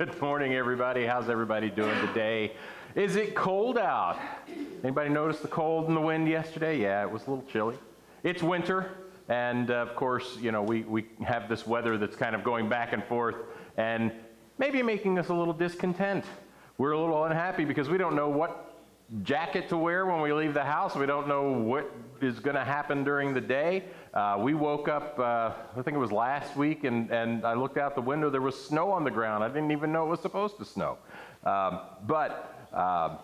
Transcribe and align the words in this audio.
Good 0.00 0.18
morning, 0.18 0.54
everybody. 0.54 1.04
How's 1.04 1.28
everybody 1.28 1.68
doing 1.68 1.94
today? 2.06 2.52
Is 2.94 3.16
it 3.16 3.34
cold 3.34 3.76
out? 3.76 4.18
Anybody 4.82 5.10
notice 5.10 5.40
the 5.40 5.48
cold 5.48 5.88
and 5.88 5.94
the 5.94 6.00
wind 6.00 6.26
yesterday? 6.26 6.80
Yeah, 6.80 7.02
it 7.02 7.10
was 7.10 7.26
a 7.26 7.30
little 7.30 7.44
chilly. 7.44 7.76
It's 8.22 8.42
winter, 8.42 8.92
and 9.28 9.70
uh, 9.70 9.74
of 9.74 9.94
course, 9.96 10.38
you 10.40 10.52
know, 10.52 10.62
we, 10.62 10.84
we 10.84 11.04
have 11.22 11.50
this 11.50 11.66
weather 11.66 11.98
that's 11.98 12.16
kind 12.16 12.34
of 12.34 12.42
going 12.42 12.66
back 12.66 12.94
and 12.94 13.04
forth 13.04 13.36
and 13.76 14.10
maybe 14.56 14.82
making 14.82 15.18
us 15.18 15.28
a 15.28 15.34
little 15.34 15.52
discontent. 15.52 16.24
We're 16.78 16.92
a 16.92 16.98
little 16.98 17.22
unhappy 17.26 17.66
because 17.66 17.90
we 17.90 17.98
don't 17.98 18.16
know 18.16 18.30
what 18.30 18.69
jacket 19.22 19.68
to 19.68 19.76
wear 19.76 20.06
when 20.06 20.20
we 20.20 20.32
leave 20.32 20.54
the 20.54 20.62
house. 20.62 20.94
We 20.94 21.06
don't 21.06 21.26
know 21.26 21.50
what 21.50 21.90
is 22.20 22.38
going 22.38 22.54
to 22.54 22.64
happen 22.64 23.02
during 23.02 23.34
the 23.34 23.40
day. 23.40 23.84
Uh, 24.14 24.36
we 24.40 24.54
woke 24.54 24.88
up, 24.88 25.18
uh, 25.18 25.52
I 25.76 25.82
think 25.82 25.96
it 25.96 26.00
was 26.00 26.12
last 26.12 26.56
week, 26.56 26.84
and, 26.84 27.10
and 27.10 27.44
I 27.44 27.54
looked 27.54 27.76
out 27.76 27.94
the 27.94 28.00
window. 28.00 28.30
There 28.30 28.40
was 28.40 28.62
snow 28.62 28.90
on 28.92 29.02
the 29.02 29.10
ground. 29.10 29.42
I 29.42 29.48
didn't 29.48 29.72
even 29.72 29.90
know 29.90 30.06
it 30.06 30.08
was 30.08 30.20
supposed 30.20 30.58
to 30.58 30.64
snow. 30.64 30.98
Um, 31.44 31.80
but 32.06 32.68
uh, 32.72 33.16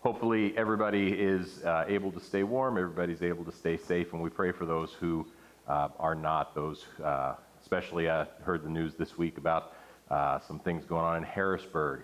hopefully, 0.00 0.56
everybody 0.56 1.12
is 1.12 1.62
uh, 1.64 1.84
able 1.86 2.10
to 2.12 2.20
stay 2.20 2.42
warm, 2.42 2.76
everybody's 2.76 3.22
able 3.22 3.44
to 3.44 3.52
stay 3.52 3.76
safe, 3.76 4.12
and 4.12 4.22
we 4.22 4.30
pray 4.30 4.50
for 4.50 4.66
those 4.66 4.92
who 4.92 5.26
uh, 5.68 5.88
are 6.00 6.16
not. 6.16 6.54
Those, 6.54 6.86
uh, 7.04 7.34
especially, 7.60 8.10
I 8.10 8.26
heard 8.42 8.64
the 8.64 8.70
news 8.70 8.94
this 8.94 9.16
week 9.16 9.38
about 9.38 9.74
some 10.48 10.58
things 10.58 10.84
going 10.84 11.04
on 11.04 11.18
in 11.18 11.22
Harrisburg 11.22 12.00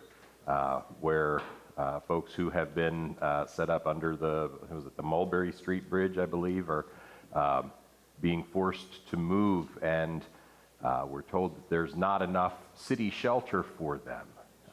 where 1.01 1.40
uh, 1.77 2.01
folks 2.01 2.33
who 2.33 2.51
have 2.51 2.74
been 2.74 3.16
uh, 3.20 3.46
set 3.46 3.70
up 3.70 3.87
under 3.87 4.16
the 4.16 4.51
was 4.70 4.87
it 4.87 4.96
the 4.96 5.02
Mulberry 5.02 5.52
Street 5.52 5.91
Bridge, 5.91 6.19
I 6.19 6.27
believe, 6.27 6.70
are 6.70 6.87
um, 7.32 7.73
being 8.20 8.45
forced 8.45 9.09
to 9.10 9.16
move, 9.16 9.66
and 9.82 10.23
uh, 10.82 11.05
we're 11.09 11.23
told 11.23 11.56
that 11.56 11.68
there's 11.68 11.96
not 11.96 12.23
enough 12.23 12.55
city 12.74 13.10
shelter 13.10 13.62
for 13.62 13.98
them. 13.98 14.27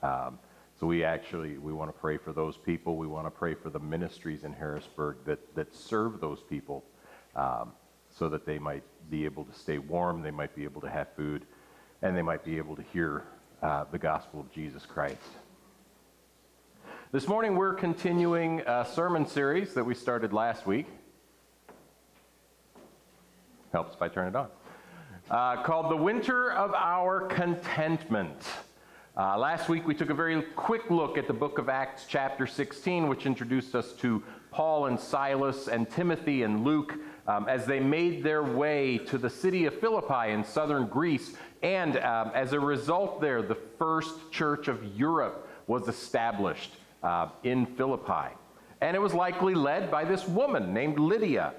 Um, 0.03 0.39
so 0.79 0.87
we 0.87 1.03
actually 1.03 1.57
we 1.57 1.73
want 1.73 1.89
to 1.93 1.99
pray 1.99 2.17
for 2.17 2.33
those 2.33 2.57
people. 2.57 2.97
We 2.97 3.07
want 3.07 3.25
to 3.25 3.31
pray 3.31 3.55
for 3.55 3.69
the 3.69 3.79
ministries 3.79 4.43
in 4.43 4.53
Harrisburg 4.53 5.17
that 5.25 5.55
that 5.55 5.75
serve 5.75 6.21
those 6.21 6.41
people, 6.41 6.83
um, 7.35 7.71
so 8.11 8.29
that 8.29 8.45
they 8.45 8.59
might 8.59 8.83
be 9.09 9.25
able 9.25 9.43
to 9.45 9.53
stay 9.53 9.79
warm, 9.79 10.21
they 10.21 10.31
might 10.31 10.55
be 10.55 10.63
able 10.63 10.81
to 10.81 10.89
have 10.89 11.07
food, 11.15 11.45
and 12.01 12.15
they 12.15 12.21
might 12.21 12.43
be 12.45 12.57
able 12.57 12.75
to 12.75 12.83
hear 12.93 13.23
uh, 13.63 13.85
the 13.91 13.97
gospel 13.97 14.39
of 14.39 14.51
Jesus 14.51 14.85
Christ. 14.85 15.17
This 17.13 17.27
morning 17.27 17.57
we're 17.57 17.73
continuing 17.73 18.61
a 18.61 18.87
sermon 18.89 19.27
series 19.27 19.73
that 19.73 19.83
we 19.83 19.93
started 19.93 20.31
last 20.31 20.65
week. 20.65 20.87
Helps 23.73 23.95
if 23.95 24.01
I 24.01 24.07
turn 24.07 24.29
it 24.29 24.35
on. 24.37 24.47
Uh, 25.29 25.61
called 25.61 25.91
The 25.91 25.97
Winter 25.97 26.53
of 26.53 26.73
Our 26.73 27.27
Contentment. 27.27 28.47
Uh, 29.17 29.37
last 29.37 29.67
week 29.67 29.85
we 29.85 29.93
took 29.93 30.09
a 30.09 30.13
very 30.13 30.41
quick 30.55 30.89
look 30.89 31.17
at 31.17 31.27
the 31.27 31.33
book 31.33 31.57
of 31.57 31.67
Acts, 31.67 32.05
chapter 32.07 32.47
16, 32.47 33.09
which 33.09 33.25
introduced 33.25 33.75
us 33.75 33.91
to 33.95 34.23
Paul 34.49 34.85
and 34.85 34.97
Silas 34.97 35.67
and 35.67 35.89
Timothy 35.89 36.43
and 36.43 36.63
Luke 36.63 36.97
um, 37.27 37.45
as 37.49 37.65
they 37.65 37.81
made 37.81 38.23
their 38.23 38.41
way 38.41 38.97
to 38.99 39.17
the 39.17 39.29
city 39.29 39.65
of 39.65 39.77
Philippi 39.81 40.31
in 40.31 40.45
southern 40.45 40.87
Greece. 40.87 41.35
And 41.61 41.97
um, 41.97 42.31
as 42.33 42.53
a 42.53 42.59
result, 42.61 43.19
there, 43.19 43.41
the 43.41 43.57
first 43.77 44.31
church 44.31 44.69
of 44.69 44.81
Europe 44.95 45.49
was 45.67 45.89
established 45.89 46.71
uh, 47.03 47.29
in 47.43 47.65
Philippi. 47.65 48.35
And 48.81 48.95
it 48.95 48.99
was 48.99 49.13
likely 49.13 49.53
led 49.53 49.91
by 49.91 50.05
this 50.05 50.27
woman 50.27 50.73
named 50.73 50.99
Lydia, 50.99 51.53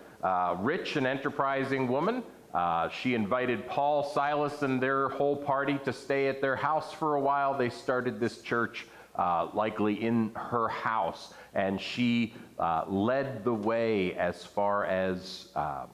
rich 0.58 0.96
and 0.96 1.06
enterprising 1.06 1.88
woman. 1.88 2.22
Uh, 2.54 2.90
she 2.90 3.14
invited 3.14 3.66
Paul, 3.66 4.04
Silas, 4.04 4.62
and 4.62 4.82
their 4.82 5.08
whole 5.08 5.36
party 5.36 5.78
to 5.84 5.92
stay 5.92 6.28
at 6.28 6.40
their 6.40 6.56
house 6.56 6.92
for 6.92 7.14
a 7.14 7.20
while. 7.20 7.56
They 7.56 7.70
started 7.70 8.20
this 8.20 8.42
church 8.42 8.86
uh, 9.14 9.48
likely 9.54 10.02
in 10.02 10.32
her 10.34 10.68
house, 10.68 11.32
and 11.54 11.80
she 11.80 12.34
uh, 12.58 12.84
led 12.86 13.42
the 13.44 13.54
way 13.54 14.14
as 14.14 14.44
far 14.44 14.84
as 14.84 15.48
uh, 15.56 15.86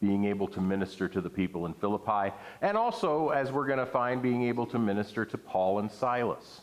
being 0.00 0.26
able 0.26 0.46
to 0.48 0.60
minister 0.60 1.08
to 1.08 1.22
the 1.22 1.30
people 1.30 1.64
in 1.64 1.72
Philippi, 1.72 2.34
and 2.60 2.76
also, 2.76 3.30
as 3.30 3.50
we're 3.50 3.66
going 3.66 3.78
to 3.78 3.86
find, 3.86 4.20
being 4.20 4.42
able 4.42 4.66
to 4.66 4.78
minister 4.78 5.24
to 5.24 5.38
Paul 5.38 5.78
and 5.78 5.90
Silas. 5.90 6.60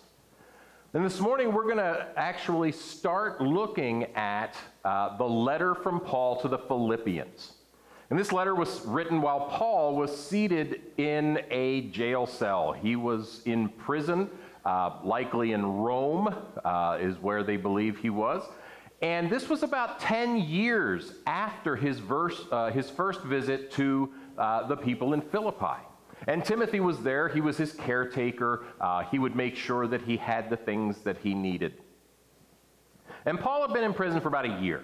And 0.94 1.06
this 1.06 1.22
morning, 1.22 1.53
we're 1.53 1.63
going 1.63 1.78
to 1.78 2.09
actually 2.18 2.74
start 2.74 3.40
looking 3.40 4.13
at 4.13 4.57
uh, 4.84 5.16
the 5.16 5.24
letter 5.24 5.74
from 5.74 6.02
Paul 6.02 6.41
to 6.41 6.50
the 6.50 6.57
Philippians. 6.57 7.53
And 8.09 8.19
this 8.19 8.34
letter 8.34 8.53
was 8.53 8.85
written 8.85 9.22
while 9.22 9.47
Paul 9.47 9.96
was 9.96 10.13
seated 10.13 10.81
in 10.97 11.44
a 11.50 11.84
jail 11.91 12.28
cell. 12.28 12.74
He 12.74 12.97
was 12.97 13.41
in 13.46 13.69
prison, 13.69 14.29
uh, 14.66 14.97
likely 15.02 15.53
in 15.53 15.66
Rome, 15.66 16.35
uh, 16.66 16.97
is 17.00 17.18
where 17.19 17.41
they 17.41 17.56
believe 17.56 17.97
he 17.97 18.09
was. 18.09 18.44
And 19.02 19.29
this 19.29 19.47
was 19.47 19.63
about 19.63 20.02
10 20.02 20.40
years 20.40 21.13
after 21.25 21.78
his, 21.78 22.00
verse, 22.00 22.41
uh, 22.52 22.69
his 22.69 22.90
first 22.90 23.22
visit 23.22 23.72
to 23.72 24.12
uh, 24.38 24.68
the 24.68 24.75
people 24.75 25.13
in 25.13 25.22
Philippi. 25.22 25.79
And 26.28 26.46
Timothy 26.46 26.80
was 26.80 27.02
there. 27.02 27.30
He 27.30 27.42
was 27.42 27.58
his 27.58 27.74
caretaker. 27.74 28.66
Uh, 28.80 29.04
he 29.04 29.20
would 29.20 29.36
make 29.36 29.56
sure 29.56 29.88
that 29.88 30.02
he 30.02 30.18
had 30.18 30.50
the 30.50 30.58
things 30.58 31.00
that 31.02 31.18
he 31.18 31.34
needed. 31.34 31.74
And 33.26 33.40
Paul 33.40 33.62
had 33.62 33.74
been 33.74 33.84
in 33.84 33.94
prison 33.94 34.22
for 34.22 34.28
about 34.28 34.46
a 34.46 34.62
year. 34.62 34.84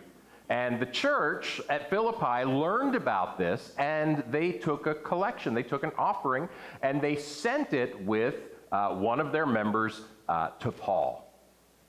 And 0.49 0.79
the 0.79 0.85
church 0.85 1.59
at 1.69 1.89
Philippi 1.89 2.45
learned 2.45 2.95
about 2.95 3.37
this 3.37 3.73
and 3.77 4.23
they 4.31 4.53
took 4.53 4.87
a 4.87 4.95
collection. 4.95 5.53
They 5.53 5.63
took 5.63 5.83
an 5.83 5.91
offering 5.97 6.47
and 6.81 7.01
they 7.01 7.17
sent 7.17 7.73
it 7.73 8.01
with 8.05 8.35
uh, 8.71 8.89
one 8.95 9.19
of 9.19 9.31
their 9.31 9.45
members 9.45 10.01
uh, 10.29 10.49
to 10.59 10.71
Paul. 10.71 11.33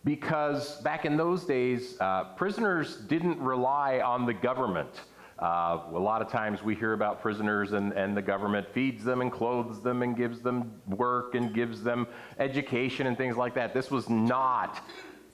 Because 0.04 0.80
back 0.80 1.04
in 1.04 1.16
those 1.16 1.44
days, 1.44 1.97
uh, 2.00 2.25
prisoners 2.36 2.97
didn't 2.97 3.38
rely 3.38 4.00
on 4.00 4.26
the 4.26 4.34
government 4.34 5.03
uh, 5.38 5.82
a 5.93 5.99
lot 5.99 6.21
of 6.21 6.28
times 6.28 6.62
we 6.62 6.75
hear 6.75 6.94
about 6.94 7.22
prisoners 7.22 7.72
and, 7.72 7.93
and 7.93 8.16
the 8.16 8.22
government 8.22 8.66
feeds 8.72 9.04
them 9.04 9.21
and 9.21 9.31
clothes 9.31 9.81
them 9.81 10.03
and 10.03 10.16
gives 10.16 10.41
them 10.41 10.72
work 10.88 11.37
and 11.37 11.54
gives 11.54 11.82
them 11.82 12.09
education 12.41 13.06
and 13.06 13.16
things 13.16 13.37
like 13.37 13.54
that. 13.54 13.72
This 13.72 13.91
was 13.91 14.09
not 14.09 14.81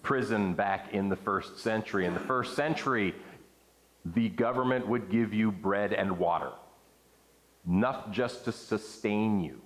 prison 0.03 0.53
back 0.53 0.93
in 0.93 1.09
the 1.09 1.17
first 1.17 1.59
century. 1.59 2.05
In 2.05 2.13
the 2.13 2.21
first 2.21 2.55
century, 2.55 3.15
the 4.05 4.29
government 4.29 4.87
would 4.87 5.11
give 5.11 5.33
you 5.33 5.51
bread 5.51 5.95
and 5.95 6.19
water, 6.19 6.53
enough 7.67 8.11
just 8.11 8.45
to 8.45 8.53
sustain 8.53 9.41
you. 9.41 9.63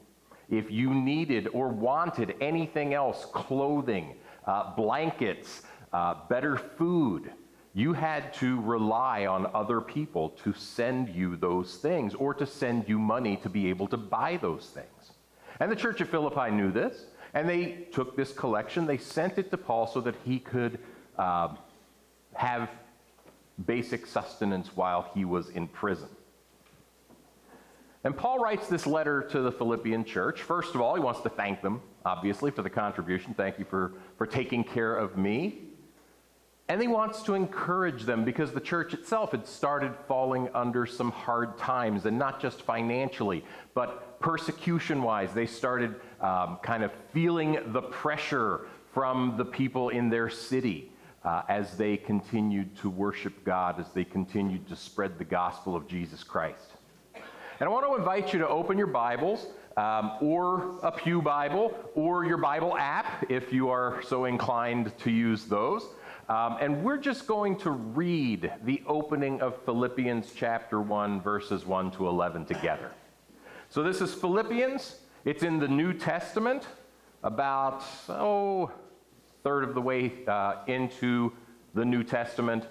If 0.49 0.71
you 0.71 0.95
needed 0.95 1.49
or 1.53 1.69
wanted 1.69 2.37
anything 2.41 2.95
else, 2.95 3.27
clothing, 3.33 4.15
uh, 4.47 4.75
blankets, 4.77 5.63
uh, 5.93 6.15
better 6.29 6.57
food, 6.57 7.33
you 7.79 7.93
had 7.93 8.35
to 8.35 8.61
rely 8.63 9.27
on 9.27 9.49
other 9.55 9.81
people 9.81 10.31
to 10.31 10.53
send 10.53 11.09
you 11.11 11.37
those 11.37 11.77
things 11.77 12.13
or 12.13 12.35
to 12.35 12.45
send 12.45 12.89
you 12.89 12.99
money 12.99 13.37
to 13.37 13.49
be 13.49 13.69
able 13.69 13.87
to 13.87 13.97
buy 13.97 14.37
those 14.37 14.67
things. 14.75 15.13
And 15.61 15.71
the 15.71 15.77
church 15.77 16.01
of 16.01 16.09
Philippi 16.09 16.51
knew 16.51 16.73
this, 16.73 17.07
and 17.35 17.49
they 17.49 17.87
took 17.93 18.17
this 18.17 18.33
collection, 18.33 18.85
they 18.85 18.99
sent 18.99 19.39
it 19.39 19.53
to 19.53 19.57
Paul 19.57 19.87
so 19.87 20.01
that 20.01 20.17
he 20.25 20.41
could 20.41 20.81
uh, 21.17 21.55
have 22.35 22.69
basic 23.65 24.07
sustenance 24.07 24.75
while 24.75 25.09
he 25.15 25.25
was 25.25 25.51
in 25.51 25.69
prison. 25.69 26.09
And 28.03 28.17
Paul 28.17 28.41
writes 28.41 28.67
this 28.67 28.89
letter 28.89 29.23
to 29.31 29.41
the 29.41 29.53
Philippian 29.53 30.05
church. 30.05 30.43
First 30.43 30.75
of 30.75 30.81
all, 30.81 30.97
he 30.97 31.01
wants 31.01 31.21
to 31.21 31.29
thank 31.29 31.63
them, 31.63 31.81
obviously, 32.05 32.51
for 32.51 32.63
the 32.63 32.71
contribution. 32.71 33.35
Thank 33.35 33.57
you 33.57 33.65
for, 33.65 33.93
for 34.17 34.27
taking 34.27 34.65
care 34.65 34.97
of 34.97 35.17
me. 35.17 35.68
And 36.71 36.83
he 36.83 36.89
wants 36.89 37.23
to 37.23 37.35
encourage 37.35 38.03
them 38.03 38.27
because 38.27 38.53
the 38.53 38.61
church 38.61 38.93
itself 38.93 39.31
had 39.31 39.47
started 39.47 39.95
falling 40.07 40.51
under 40.55 40.85
some 40.85 41.11
hard 41.11 41.57
times, 41.57 42.05
and 42.05 42.19
not 42.19 42.43
just 42.43 42.61
financially, 42.61 43.43
but 43.73 44.21
persecution 44.21 45.03
wise. 45.03 45.33
They 45.33 45.47
started 45.47 45.95
um, 46.21 46.59
kind 46.63 46.83
of 46.83 46.93
feeling 47.15 47.59
the 47.69 47.81
pressure 47.81 48.67
from 48.93 49.37
the 49.39 49.47
people 49.47 49.89
in 49.89 50.11
their 50.11 50.29
city 50.29 50.93
uh, 51.25 51.43
as 51.49 51.77
they 51.79 51.97
continued 51.97 52.77
to 52.79 52.91
worship 52.91 53.45
God, 53.45 53.81
as 53.81 53.89
they 53.93 54.05
continued 54.05 54.69
to 54.69 54.77
spread 54.77 55.19
the 55.19 55.25
gospel 55.25 55.75
of 55.75 55.89
Jesus 55.89 56.23
Christ. 56.23 56.75
And 57.15 57.69
I 57.69 57.69
want 57.69 57.87
to 57.87 57.95
invite 57.97 58.35
you 58.35 58.41
to 58.41 58.49
open 58.49 58.77
your 58.77 58.89
Bibles. 58.89 59.47
Um, 59.77 60.11
or 60.21 60.81
a 60.83 60.91
Pew 60.91 61.23
Bible, 61.23 61.73
or 61.95 62.25
your 62.25 62.37
Bible 62.37 62.77
app 62.77 63.31
if 63.31 63.53
you 63.53 63.69
are 63.69 64.03
so 64.03 64.25
inclined 64.25 64.93
to 64.99 65.11
use 65.13 65.45
those. 65.45 65.87
Um, 66.29 66.59
and 66.61 66.85
we're 66.85 66.99
just 66.99 67.27
going 67.27 67.57
to 67.61 67.71
read 67.71 68.53
the 68.65 68.83
opening 68.87 69.41
of 69.41 69.57
Philippians 69.65 70.33
chapter 70.37 70.79
1, 70.79 71.23
verses 71.23 71.65
1 71.65 71.91
to 71.93 72.07
11 72.07 72.45
together. 72.45 72.91
So 73.71 73.83
this 73.83 74.03
is 74.03 74.13
Philippians. 74.13 74.97
It's 75.25 75.43
in 75.43 75.59
the 75.59 75.69
New 75.69 75.95
Testament, 75.95 76.67
about, 77.23 77.83
oh, 78.11 78.71
third 79.43 79.65
of 79.65 79.75
the 79.75 79.81
way 79.81 80.13
uh, 80.27 80.57
into 80.67 81.33
the 81.73 81.85
New 81.85 82.05
Testament. 82.05 82.65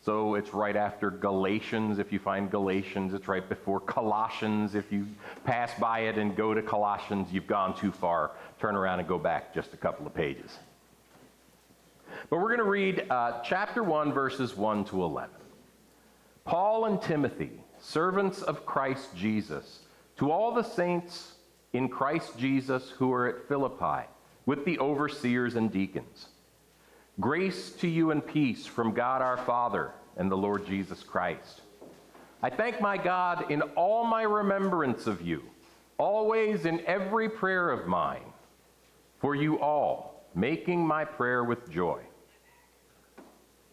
So 0.00 0.34
it's 0.34 0.54
right 0.54 0.76
after 0.76 1.10
Galatians. 1.10 1.98
If 1.98 2.10
you 2.10 2.18
find 2.18 2.50
Galatians, 2.50 3.12
it's 3.12 3.28
right 3.28 3.46
before 3.46 3.80
Colossians. 3.80 4.74
If 4.74 4.90
you 4.90 5.06
pass 5.44 5.78
by 5.78 6.00
it 6.00 6.16
and 6.16 6.34
go 6.34 6.54
to 6.54 6.62
Colossians, 6.62 7.30
you've 7.32 7.46
gone 7.46 7.76
too 7.76 7.92
far. 7.92 8.30
Turn 8.58 8.76
around 8.76 9.00
and 9.00 9.08
go 9.08 9.18
back 9.18 9.54
just 9.54 9.74
a 9.74 9.76
couple 9.76 10.06
of 10.06 10.14
pages. 10.14 10.58
But 12.30 12.38
we're 12.38 12.56
going 12.56 12.58
to 12.58 12.64
read 12.64 13.06
uh, 13.10 13.40
chapter 13.42 13.82
1, 13.82 14.12
verses 14.12 14.56
1 14.56 14.84
to 14.86 15.02
11. 15.02 15.30
Paul 16.44 16.86
and 16.86 17.00
Timothy, 17.00 17.52
servants 17.78 18.42
of 18.42 18.66
Christ 18.66 19.16
Jesus, 19.16 19.80
to 20.18 20.30
all 20.30 20.52
the 20.52 20.62
saints 20.62 21.34
in 21.72 21.88
Christ 21.88 22.38
Jesus 22.38 22.90
who 22.90 23.12
are 23.12 23.28
at 23.28 23.48
Philippi, 23.48 24.08
with 24.46 24.64
the 24.64 24.78
overseers 24.78 25.56
and 25.56 25.72
deacons. 25.72 26.28
Grace 27.20 27.70
to 27.72 27.88
you 27.88 28.10
and 28.10 28.26
peace 28.26 28.66
from 28.66 28.92
God 28.92 29.22
our 29.22 29.38
Father 29.38 29.92
and 30.16 30.30
the 30.30 30.36
Lord 30.36 30.66
Jesus 30.66 31.02
Christ. 31.02 31.62
I 32.42 32.50
thank 32.50 32.80
my 32.80 32.96
God 32.98 33.50
in 33.50 33.62
all 33.62 34.04
my 34.04 34.22
remembrance 34.22 35.06
of 35.06 35.22
you, 35.22 35.42
always 35.96 36.66
in 36.66 36.84
every 36.86 37.28
prayer 37.28 37.70
of 37.70 37.86
mine, 37.86 38.32
for 39.20 39.34
you 39.34 39.60
all, 39.60 40.13
making 40.34 40.86
my 40.86 41.04
prayer 41.04 41.44
with 41.44 41.70
joy. 41.70 42.00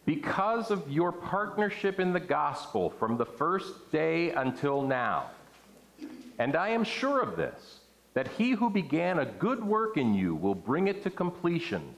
Because 0.04 0.70
of 0.70 0.90
your 0.90 1.12
partnership 1.12 2.00
in 2.00 2.12
the 2.12 2.20
gospel 2.20 2.90
from 2.90 3.16
the 3.16 3.26
first 3.26 3.92
day 3.92 4.30
until 4.30 4.82
now, 4.82 5.30
and 6.38 6.56
I 6.56 6.70
am 6.70 6.82
sure 6.82 7.20
of 7.20 7.36
this, 7.36 7.80
that 8.14 8.28
he 8.28 8.50
who 8.50 8.68
began 8.68 9.20
a 9.20 9.26
good 9.26 9.62
work 9.64 9.96
in 9.96 10.14
you 10.14 10.34
will 10.34 10.54
bring 10.54 10.88
it 10.88 11.02
to 11.04 11.10
completion 11.10 11.94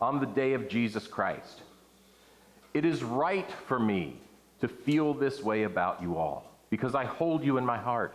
on 0.00 0.20
the 0.20 0.26
day 0.26 0.52
of 0.52 0.68
Jesus 0.68 1.06
Christ. 1.06 1.62
It 2.74 2.84
is 2.84 3.02
right 3.02 3.50
for 3.66 3.78
me 3.78 4.20
to 4.60 4.68
feel 4.68 5.14
this 5.14 5.42
way 5.42 5.64
about 5.64 6.00
you 6.00 6.16
all, 6.16 6.52
because 6.70 6.94
I 6.94 7.04
hold 7.04 7.44
you 7.44 7.58
in 7.58 7.66
my 7.66 7.78
heart. 7.78 8.14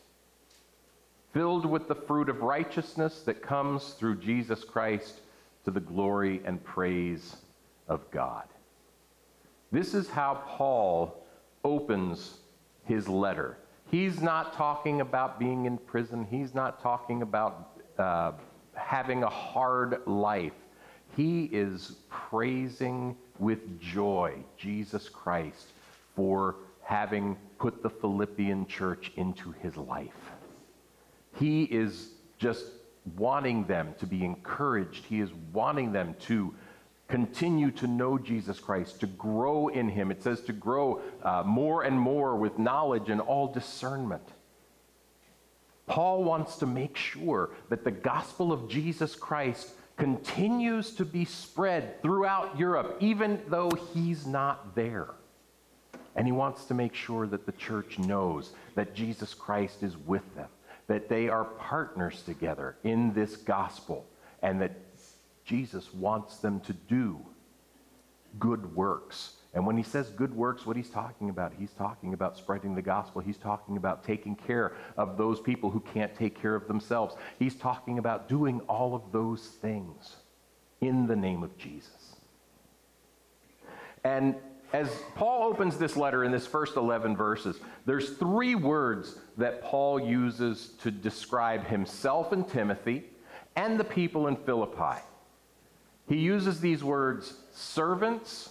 filled 1.33 1.65
with 1.65 1.87
the 1.87 1.95
fruit 1.95 2.29
of 2.29 2.41
righteousness 2.41 3.21
that 3.21 3.41
comes 3.41 3.93
through 3.93 4.17
Jesus 4.17 4.63
Christ 4.63 5.21
to 5.65 5.71
the 5.71 5.79
glory 5.79 6.41
and 6.45 6.63
praise 6.63 7.37
of 7.87 8.09
God. 8.11 8.45
This 9.71 9.93
is 9.93 10.09
how 10.09 10.43
Paul 10.45 11.23
opens 11.63 12.37
his 12.85 13.07
letter. 13.07 13.57
He's 13.89 14.21
not 14.21 14.53
talking 14.53 15.01
about 15.01 15.39
being 15.39 15.65
in 15.65 15.77
prison. 15.77 16.25
He's 16.29 16.53
not 16.53 16.81
talking 16.81 17.21
about 17.21 17.81
uh, 17.97 18.31
having 18.73 19.23
a 19.23 19.29
hard 19.29 20.01
life. 20.05 20.53
He 21.15 21.45
is 21.45 21.97
praising 22.09 23.15
with 23.39 23.79
joy 23.79 24.35
Jesus 24.57 25.09
Christ 25.09 25.67
for 26.15 26.55
having 26.83 27.37
put 27.59 27.83
the 27.83 27.89
Philippian 27.89 28.65
church 28.65 29.11
into 29.15 29.51
his 29.51 29.77
life. 29.77 30.30
He 31.37 31.63
is 31.63 32.09
just 32.37 32.65
wanting 33.17 33.65
them 33.65 33.95
to 33.99 34.05
be 34.05 34.23
encouraged. 34.23 35.05
He 35.05 35.19
is 35.19 35.29
wanting 35.53 35.91
them 35.91 36.15
to 36.21 36.53
continue 37.07 37.71
to 37.71 37.87
know 37.87 38.17
Jesus 38.17 38.59
Christ, 38.59 38.99
to 39.01 39.07
grow 39.07 39.67
in 39.67 39.89
him. 39.89 40.11
It 40.11 40.23
says 40.23 40.41
to 40.41 40.53
grow 40.53 41.01
uh, 41.23 41.43
more 41.45 41.83
and 41.83 41.99
more 41.99 42.35
with 42.35 42.57
knowledge 42.57 43.09
and 43.09 43.19
all 43.19 43.51
discernment. 43.51 44.23
Paul 45.87 46.23
wants 46.23 46.55
to 46.57 46.65
make 46.65 46.95
sure 46.95 47.49
that 47.69 47.83
the 47.83 47.91
gospel 47.91 48.53
of 48.53 48.69
Jesus 48.69 49.13
Christ 49.15 49.71
continues 49.97 50.91
to 50.95 51.05
be 51.05 51.25
spread 51.25 52.01
throughout 52.01 52.57
Europe, 52.57 52.97
even 53.01 53.41
though 53.47 53.71
he's 53.93 54.25
not 54.25 54.73
there. 54.73 55.09
And 56.15 56.25
he 56.25 56.31
wants 56.31 56.65
to 56.65 56.73
make 56.73 56.95
sure 56.95 57.27
that 57.27 57.45
the 57.45 57.51
church 57.51 57.99
knows 57.99 58.51
that 58.75 58.95
Jesus 58.95 59.33
Christ 59.33 59.83
is 59.83 59.97
with 59.97 60.23
them, 60.35 60.47
that 60.91 61.09
they 61.09 61.29
are 61.29 61.45
partners 61.45 62.21
together 62.23 62.75
in 62.83 63.13
this 63.13 63.35
gospel, 63.35 64.05
and 64.41 64.61
that 64.61 64.71
Jesus 65.45 65.93
wants 65.93 66.37
them 66.37 66.59
to 66.61 66.73
do 66.73 67.19
good 68.39 68.75
works 68.75 69.37
and 69.53 69.65
when 69.65 69.75
he 69.75 69.83
says 69.83 70.09
good 70.09 70.33
works, 70.33 70.65
what 70.65 70.77
he's 70.77 70.89
talking 70.89 71.29
about, 71.29 71.51
he's 71.57 71.73
talking 71.73 72.13
about 72.13 72.37
spreading 72.37 72.73
the 72.73 72.81
gospel. 72.81 73.21
He's 73.21 73.37
talking 73.37 73.75
about 73.75 74.03
taking 74.03 74.35
care 74.35 74.73
of 74.95 75.17
those 75.17 75.41
people 75.41 75.69
who 75.69 75.81
can't 75.81 76.15
take 76.15 76.41
care 76.41 76.55
of 76.55 76.67
themselves. 76.67 77.15
He's 77.37 77.55
talking 77.55 77.97
about 77.97 78.29
doing 78.29 78.61
all 78.61 78.95
of 78.95 79.11
those 79.11 79.41
things 79.41 80.15
in 80.79 81.05
the 81.05 81.17
name 81.17 81.43
of 81.43 81.57
Jesus. 81.57 82.15
And 84.05 84.35
as 84.73 84.89
Paul 85.15 85.43
opens 85.43 85.77
this 85.77 85.97
letter 85.97 86.23
in 86.23 86.31
this 86.31 86.47
first 86.47 86.77
11 86.77 87.15
verses, 87.15 87.59
there's 87.85 88.11
three 88.11 88.55
words 88.55 89.17
that 89.37 89.61
Paul 89.61 89.99
uses 89.99 90.69
to 90.81 90.91
describe 90.91 91.65
himself 91.65 92.31
and 92.31 92.47
Timothy 92.47 93.05
and 93.55 93.79
the 93.79 93.83
people 93.83 94.27
in 94.27 94.37
Philippi. 94.37 95.01
He 96.07 96.17
uses 96.17 96.59
these 96.59 96.83
words 96.83 97.33
servants, 97.51 98.49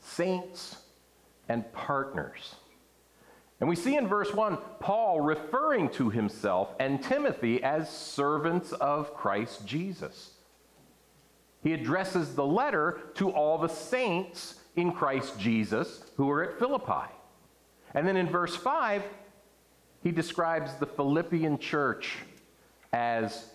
saints, 0.00 0.76
and 1.48 1.70
partners. 1.72 2.54
And 3.60 3.68
we 3.68 3.76
see 3.76 3.96
in 3.96 4.06
verse 4.06 4.34
1 4.34 4.58
Paul 4.80 5.20
referring 5.22 5.88
to 5.90 6.10
himself 6.10 6.74
and 6.78 7.02
Timothy 7.02 7.62
as 7.62 7.88
servants 7.90 8.72
of 8.72 9.14
Christ 9.14 9.66
Jesus. 9.66 10.32
He 11.62 11.72
addresses 11.72 12.34
the 12.34 12.44
letter 12.46 13.00
to 13.14 13.30
all 13.30 13.58
the 13.58 13.68
saints 13.68 14.60
in 14.76 14.92
Christ 14.92 15.38
Jesus 15.38 16.02
who 16.16 16.30
are 16.30 16.42
at 16.42 16.58
Philippi. 16.58 17.10
And 17.94 18.06
then 18.06 18.16
in 18.16 18.28
verse 18.28 18.54
5, 18.54 19.02
he 20.02 20.10
describes 20.12 20.74
the 20.74 20.86
Philippian 20.86 21.58
church 21.58 22.16
as 22.92 23.46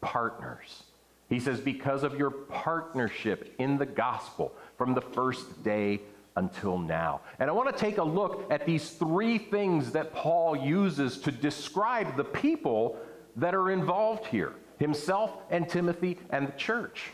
partners. 0.00 0.82
He 1.28 1.40
says, 1.40 1.60
because 1.60 2.02
of 2.02 2.18
your 2.18 2.30
partnership 2.30 3.54
in 3.58 3.78
the 3.78 3.86
gospel, 3.86 4.52
from 4.76 4.94
the 4.94 5.00
first 5.00 5.64
day 5.64 6.00
until 6.36 6.78
now. 6.78 7.22
And 7.38 7.48
I 7.48 7.52
want 7.52 7.74
to 7.74 7.80
take 7.80 7.98
a 7.98 8.04
look 8.04 8.46
at 8.50 8.66
these 8.66 8.90
three 8.90 9.38
things 9.38 9.92
that 9.92 10.12
Paul 10.12 10.56
uses 10.56 11.18
to 11.20 11.32
describe 11.32 12.16
the 12.16 12.24
people 12.24 12.98
that 13.36 13.54
are 13.54 13.70
involved 13.70 14.26
here 14.26 14.52
himself 14.78 15.32
and 15.50 15.68
Timothy 15.68 16.18
and 16.30 16.46
the 16.46 16.52
church. 16.52 17.10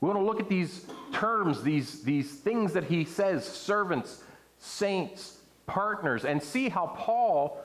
We 0.00 0.08
want 0.08 0.18
to 0.18 0.24
look 0.24 0.40
at 0.40 0.48
these 0.48 0.86
terms, 1.12 1.62
these, 1.62 2.02
these 2.02 2.30
things 2.30 2.72
that 2.74 2.84
he 2.84 3.04
says 3.04 3.46
servants, 3.46 4.22
saints, 4.58 5.38
partners, 5.66 6.24
and 6.24 6.42
see 6.42 6.68
how 6.68 6.94
Paul 6.96 7.60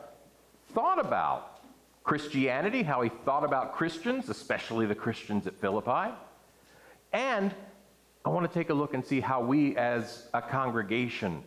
thought 0.74 1.00
about 1.00 1.62
Christianity, 2.04 2.84
how 2.84 3.02
he 3.02 3.10
thought 3.10 3.44
about 3.44 3.75
Christians, 3.75 4.30
especially 4.30 4.86
the 4.86 4.96
Christians 4.96 5.48
at 5.48 5.56
Philippi, 5.60 6.13
and 7.13 7.54
I 8.25 8.30
want 8.30 8.50
to 8.50 8.54
take 8.54 8.70
a 8.70 8.74
look 8.74 8.94
and 8.94 9.06
see 9.06 9.20
how 9.20 9.42
we 9.42 9.75
as 9.78 10.28
a 10.34 10.42
congregation, 10.42 11.44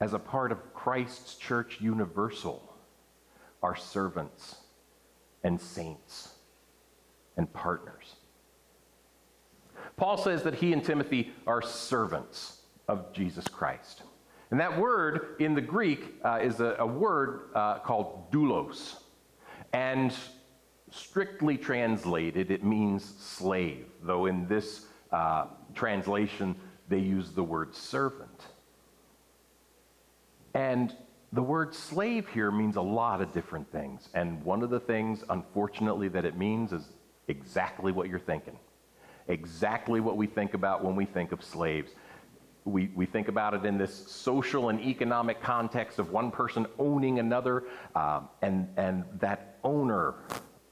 as 0.00 0.12
a 0.12 0.18
part 0.18 0.52
of 0.52 0.74
Christ's 0.74 1.36
church 1.36 1.78
universal, 1.80 2.62
are 3.62 3.74
servants 3.74 4.56
and 5.42 5.60
saints 5.60 6.34
and 7.36 7.50
partners. 7.52 8.15
Paul 9.96 10.18
says 10.18 10.42
that 10.42 10.54
he 10.54 10.72
and 10.72 10.84
Timothy 10.84 11.32
are 11.46 11.62
servants 11.62 12.60
of 12.88 13.12
Jesus 13.12 13.48
Christ. 13.48 14.02
And 14.50 14.60
that 14.60 14.78
word 14.78 15.36
in 15.40 15.54
the 15.54 15.60
Greek 15.60 16.14
uh, 16.24 16.38
is 16.42 16.60
a, 16.60 16.76
a 16.78 16.86
word 16.86 17.50
uh, 17.54 17.78
called 17.78 18.30
doulos. 18.30 18.96
And 19.72 20.14
strictly 20.90 21.56
translated, 21.56 22.50
it 22.50 22.62
means 22.62 23.14
slave, 23.18 23.86
though 24.02 24.26
in 24.26 24.46
this 24.46 24.86
uh, 25.10 25.46
translation, 25.74 26.54
they 26.88 26.98
use 26.98 27.32
the 27.32 27.42
word 27.42 27.74
servant. 27.74 28.44
And 30.54 30.94
the 31.32 31.42
word 31.42 31.74
slave 31.74 32.28
here 32.28 32.50
means 32.50 32.76
a 32.76 32.82
lot 32.82 33.20
of 33.20 33.32
different 33.32 33.70
things. 33.72 34.08
And 34.14 34.42
one 34.44 34.62
of 34.62 34.70
the 34.70 34.80
things, 34.80 35.24
unfortunately, 35.28 36.08
that 36.08 36.24
it 36.24 36.36
means 36.36 36.72
is 36.72 36.88
exactly 37.28 37.92
what 37.92 38.08
you're 38.08 38.18
thinking. 38.18 38.58
Exactly 39.28 40.00
what 40.00 40.16
we 40.16 40.26
think 40.26 40.54
about 40.54 40.84
when 40.84 40.96
we 40.96 41.04
think 41.04 41.32
of 41.32 41.42
slaves. 41.42 41.92
we, 42.66 42.90
we 42.96 43.06
think 43.06 43.28
about 43.28 43.54
it 43.54 43.64
in 43.64 43.78
this 43.78 43.94
social 43.94 44.68
and 44.70 44.80
economic 44.80 45.40
context 45.40 45.98
of 45.98 46.10
one 46.10 46.30
person 46.30 46.66
owning 46.78 47.20
another, 47.20 47.64
um, 47.94 48.28
and, 48.42 48.68
and 48.76 49.04
that 49.20 49.58
owner 49.62 50.14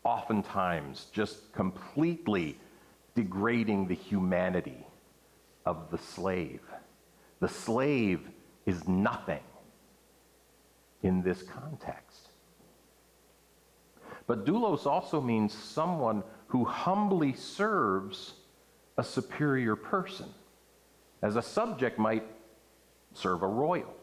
oftentimes 0.03 1.07
just 1.13 1.53
completely 1.53 2.59
degrading 3.15 3.87
the 3.87 3.95
humanity 3.95 4.87
of 5.65 5.91
the 5.91 5.99
slave. 5.99 6.61
The 7.41 7.49
slave 7.49 8.29
is 8.67 8.87
nothing 8.89 9.43
in 11.03 11.23
this 11.23 11.43
context. 11.43 12.31
But 14.27 14.45
doulos 14.45 14.87
also 14.87 15.21
means 15.21 15.53
someone 15.53 16.25
who 16.49 16.65
humbly 16.65 17.35
serves 17.35 18.35
a 18.97 19.05
superior 19.05 19.77
person, 19.77 20.27
as 21.23 21.37
a 21.37 21.43
subject 21.43 21.99
might 21.99 22.25
serve 23.13 23.43
a 23.43 23.47
royal. 23.47 23.95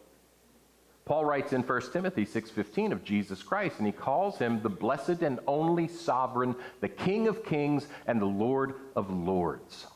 Paul 1.05 1.25
writes 1.25 1.51
in 1.51 1.63
1 1.63 1.91
Timothy 1.91 2.25
6:15 2.25 2.91
of 2.91 3.03
Jesus 3.03 3.43
Christ 3.43 3.79
and 3.79 3.87
he 3.87 3.91
calls 3.91 4.37
him 4.37 4.61
the 4.61 4.69
blessed 4.69 5.21
and 5.23 5.39
only 5.47 5.87
sovereign, 5.87 6.55
the 6.79 6.87
King 6.87 7.27
of 7.27 7.43
kings 7.43 7.87
and 8.07 8.21
the 8.21 8.25
Lord 8.25 8.75
of 8.95 9.09
lords. 9.11 9.87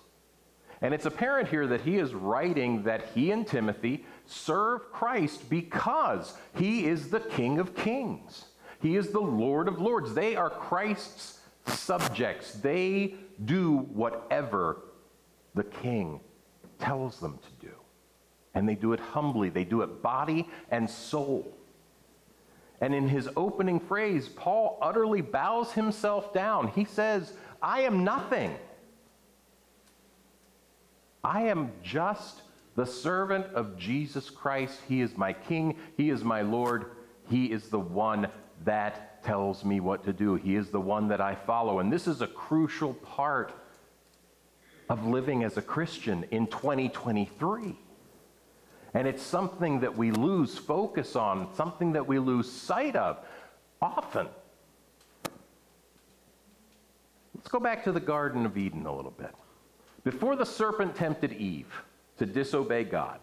And 0.81 0.93
it's 0.93 1.05
apparent 1.05 1.49
here 1.49 1.67
that 1.67 1.81
he 1.81 1.97
is 1.97 2.13
writing 2.13 2.83
that 2.83 3.09
he 3.13 3.31
and 3.31 3.47
Timothy 3.47 4.05
serve 4.25 4.91
Christ 4.91 5.49
because 5.49 6.37
he 6.57 6.85
is 6.85 7.09
the 7.09 7.21
King 7.21 7.59
of 7.59 7.75
kings. 7.75 8.45
He 8.81 8.95
is 8.95 9.09
the 9.09 9.21
Lord 9.21 9.67
of 9.67 9.79
lords. 9.79 10.13
They 10.13 10.35
are 10.35 10.49
Christ's 10.49 11.39
subjects. 11.67 12.53
They 12.53 13.15
do 13.43 13.77
whatever 13.93 14.77
the 15.53 15.63
king 15.63 16.19
tells 16.79 17.19
them 17.19 17.39
to 17.39 17.67
do. 17.67 17.73
And 18.53 18.67
they 18.67 18.75
do 18.75 18.93
it 18.93 18.99
humbly, 18.99 19.49
they 19.49 19.65
do 19.65 19.81
it 19.81 20.01
body 20.01 20.47
and 20.71 20.89
soul. 20.89 21.51
And 22.81 22.93
in 22.93 23.07
his 23.07 23.29
opening 23.35 23.79
phrase, 23.79 24.27
Paul 24.27 24.77
utterly 24.81 25.21
bows 25.21 25.71
himself 25.71 26.33
down. 26.33 26.67
He 26.69 26.85
says, 26.85 27.33
I 27.61 27.81
am 27.81 28.03
nothing. 28.03 28.55
I 31.23 31.43
am 31.43 31.71
just 31.81 32.41
the 32.75 32.85
servant 32.85 33.45
of 33.53 33.77
Jesus 33.77 34.29
Christ. 34.29 34.79
He 34.87 35.01
is 35.01 35.17
my 35.17 35.33
king, 35.33 35.77
he 35.97 36.09
is 36.09 36.23
my 36.23 36.41
Lord, 36.41 36.91
he 37.29 37.45
is 37.45 37.69
the 37.69 37.79
one 37.79 38.27
that 38.63 39.14
tells 39.25 39.65
me 39.65 39.79
what 39.79 40.05
to 40.05 40.13
do. 40.13 40.35
He 40.35 40.55
is 40.55 40.69
the 40.69 40.79
one 40.79 41.07
that 41.09 41.19
I 41.19 41.35
follow. 41.35 41.79
And 41.79 41.91
this 41.91 42.07
is 42.07 42.21
a 42.21 42.27
crucial 42.27 42.93
part 42.93 43.51
of 44.89 45.05
living 45.05 45.43
as 45.43 45.57
a 45.57 45.61
Christian 45.61 46.25
in 46.31 46.47
2023. 46.47 47.75
And 48.93 49.07
it's 49.07 49.23
something 49.23 49.81
that 49.81 49.97
we 49.97 50.11
lose 50.11 50.57
focus 50.57 51.15
on, 51.15 51.53
something 51.55 51.93
that 51.93 52.07
we 52.07 52.19
lose 52.19 52.49
sight 52.49 52.95
of 52.95 53.17
often. 53.81 54.27
Let's 57.35 57.49
go 57.49 57.59
back 57.59 57.83
to 57.83 57.91
the 57.91 57.99
Garden 57.99 58.45
of 58.45 58.57
Eden 58.57 58.85
a 58.85 58.95
little 58.95 59.11
bit. 59.11 59.35
Before 60.03 60.35
the 60.35 60.45
serpent 60.45 60.95
tempted 60.95 61.33
Eve 61.33 61.73
to 62.17 62.25
disobey 62.25 62.83
God, 62.85 63.19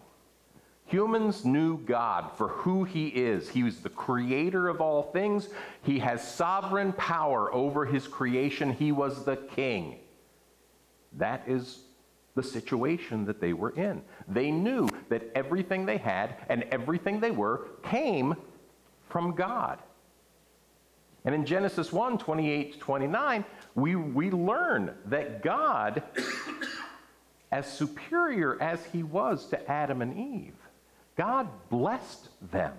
Humans 0.85 1.45
knew 1.45 1.77
God 1.77 2.31
for 2.37 2.49
who 2.49 2.83
He 2.83 3.07
is. 3.07 3.49
He 3.49 3.63
was 3.63 3.79
the 3.79 3.89
creator 3.89 4.67
of 4.67 4.81
all 4.81 5.03
things, 5.03 5.49
He 5.81 5.99
has 5.99 6.27
sovereign 6.27 6.93
power 6.93 7.53
over 7.53 7.85
His 7.85 8.07
creation, 8.07 8.73
He 8.73 8.91
was 8.91 9.25
the 9.25 9.37
king. 9.37 9.97
That 11.13 11.43
is 11.47 11.79
the 12.35 12.43
situation 12.43 13.25
that 13.25 13.39
they 13.39 13.53
were 13.53 13.71
in. 13.71 14.01
They 14.27 14.51
knew 14.51 14.89
that 15.09 15.31
everything 15.35 15.85
they 15.85 15.97
had 15.97 16.35
and 16.49 16.63
everything 16.71 17.19
they 17.19 17.31
were 17.31 17.67
came 17.83 18.35
from 19.09 19.35
God. 19.35 19.79
And 21.25 21.33
in 21.33 21.45
Genesis 21.45 21.93
1 21.93 22.17
28 22.17 22.79
29, 22.79 23.45
we, 23.75 23.95
we 23.95 24.31
learn 24.31 24.93
that 25.05 25.41
God, 25.41 26.03
as 27.51 27.71
superior 27.71 28.61
as 28.61 28.83
he 28.91 29.03
was 29.03 29.45
to 29.47 29.71
Adam 29.71 30.01
and 30.01 30.17
Eve, 30.17 30.55
God 31.15 31.47
blessed 31.69 32.29
them. 32.51 32.73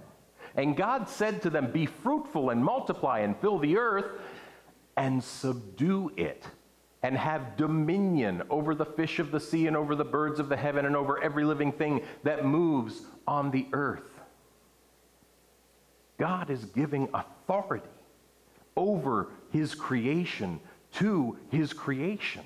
And 0.56 0.76
God 0.76 1.08
said 1.08 1.42
to 1.42 1.50
them, 1.50 1.72
Be 1.72 1.86
fruitful 1.86 2.50
and 2.50 2.64
multiply 2.64 3.20
and 3.20 3.36
fill 3.36 3.58
the 3.58 3.76
earth 3.76 4.06
and 4.96 5.22
subdue 5.22 6.12
it 6.16 6.44
and 7.02 7.16
have 7.16 7.56
dominion 7.56 8.42
over 8.48 8.74
the 8.74 8.86
fish 8.86 9.18
of 9.18 9.30
the 9.30 9.40
sea 9.40 9.66
and 9.66 9.76
over 9.76 9.94
the 9.94 10.04
birds 10.04 10.40
of 10.40 10.48
the 10.48 10.56
heaven 10.56 10.86
and 10.86 10.96
over 10.96 11.22
every 11.22 11.44
living 11.44 11.72
thing 11.72 12.02
that 12.22 12.46
moves 12.46 13.02
on 13.26 13.50
the 13.50 13.66
earth. 13.72 14.20
God 16.18 16.50
is 16.50 16.64
giving 16.64 17.08
authority 17.12 17.88
over 18.76 19.28
his 19.50 19.74
creation 19.74 20.60
to 20.94 21.36
his 21.50 21.72
creation, 21.72 22.44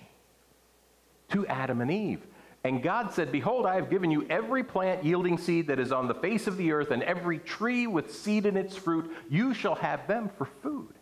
to 1.31 1.47
Adam 1.47 1.81
and 1.81 1.91
Eve. 1.91 2.27
And 2.65 2.83
God 2.83 3.13
said, 3.13 3.31
Behold, 3.31 3.67
I 3.67 3.77
have 3.77 3.91
given 3.91 4.11
you 4.11 4.27
every 4.29 4.65
plant 4.65 5.05
yielding 5.05 5.39
seed 5.39 5.69
that 5.69 5.79
is 5.79 5.93
on 5.93 6.09
the 6.09 6.15
face 6.15 6.47
of 6.47 6.57
the 6.57 6.73
earth, 6.73 6.91
and 6.91 7.03
every 7.03 7.39
tree 7.39 7.87
with 7.87 8.15
seed 8.15 8.47
in 8.47 8.57
its 8.57 8.77
fruit. 8.77 9.11
You 9.31 9.55
shall 9.55 9.77
have 9.77 10.07
them 10.09 10.31
for 10.37 10.47
food. 10.63 10.95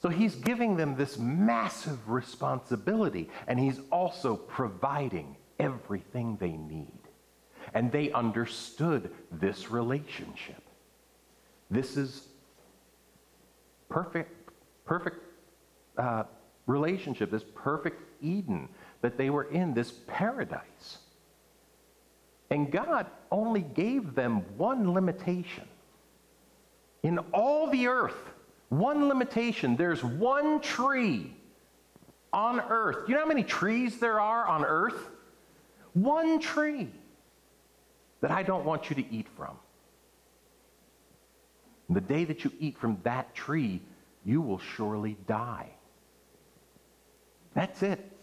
So 0.00 0.08
he's 0.08 0.34
giving 0.34 0.76
them 0.76 0.96
this 0.96 1.18
massive 1.18 2.08
responsibility, 2.08 3.28
and 3.46 3.58
he's 3.58 3.80
also 3.90 4.36
providing 4.36 5.36
everything 5.58 6.36
they 6.40 6.52
need. 6.52 6.92
And 7.74 7.92
they 7.92 8.12
understood 8.12 9.12
this 9.30 9.70
relationship. 9.70 10.62
This 11.70 11.96
is 11.96 12.28
perfect, 13.88 14.50
perfect 14.84 15.18
uh, 15.96 16.24
relationship, 16.66 17.30
this 17.30 17.44
perfect 17.54 18.00
Eden 18.22 18.68
that 19.00 19.16
they 19.16 19.30
were 19.30 19.44
in 19.44 19.74
this 19.74 19.92
paradise. 20.06 20.98
And 22.50 22.70
God 22.70 23.06
only 23.30 23.62
gave 23.62 24.14
them 24.14 24.42
one 24.56 24.92
limitation. 24.92 25.64
In 27.02 27.18
all 27.32 27.70
the 27.70 27.86
earth, 27.86 28.16
one 28.68 29.08
limitation. 29.08 29.76
There's 29.76 30.02
one 30.02 30.60
tree 30.60 31.34
on 32.32 32.60
earth. 32.60 33.08
You 33.08 33.14
know 33.14 33.20
how 33.20 33.26
many 33.26 33.44
trees 33.44 33.98
there 33.98 34.20
are 34.20 34.46
on 34.46 34.64
earth? 34.64 35.08
One 35.92 36.40
tree 36.40 36.90
that 38.20 38.30
I 38.30 38.42
don't 38.42 38.64
want 38.64 38.90
you 38.90 38.96
to 38.96 39.14
eat 39.14 39.26
from. 39.36 39.56
And 41.88 41.96
the 41.96 42.00
day 42.00 42.24
that 42.24 42.44
you 42.44 42.52
eat 42.58 42.78
from 42.78 42.98
that 43.04 43.34
tree, 43.34 43.80
you 44.24 44.40
will 44.42 44.58
surely 44.58 45.16
die. 45.26 45.68
That's 47.54 47.82
it. 47.82 48.17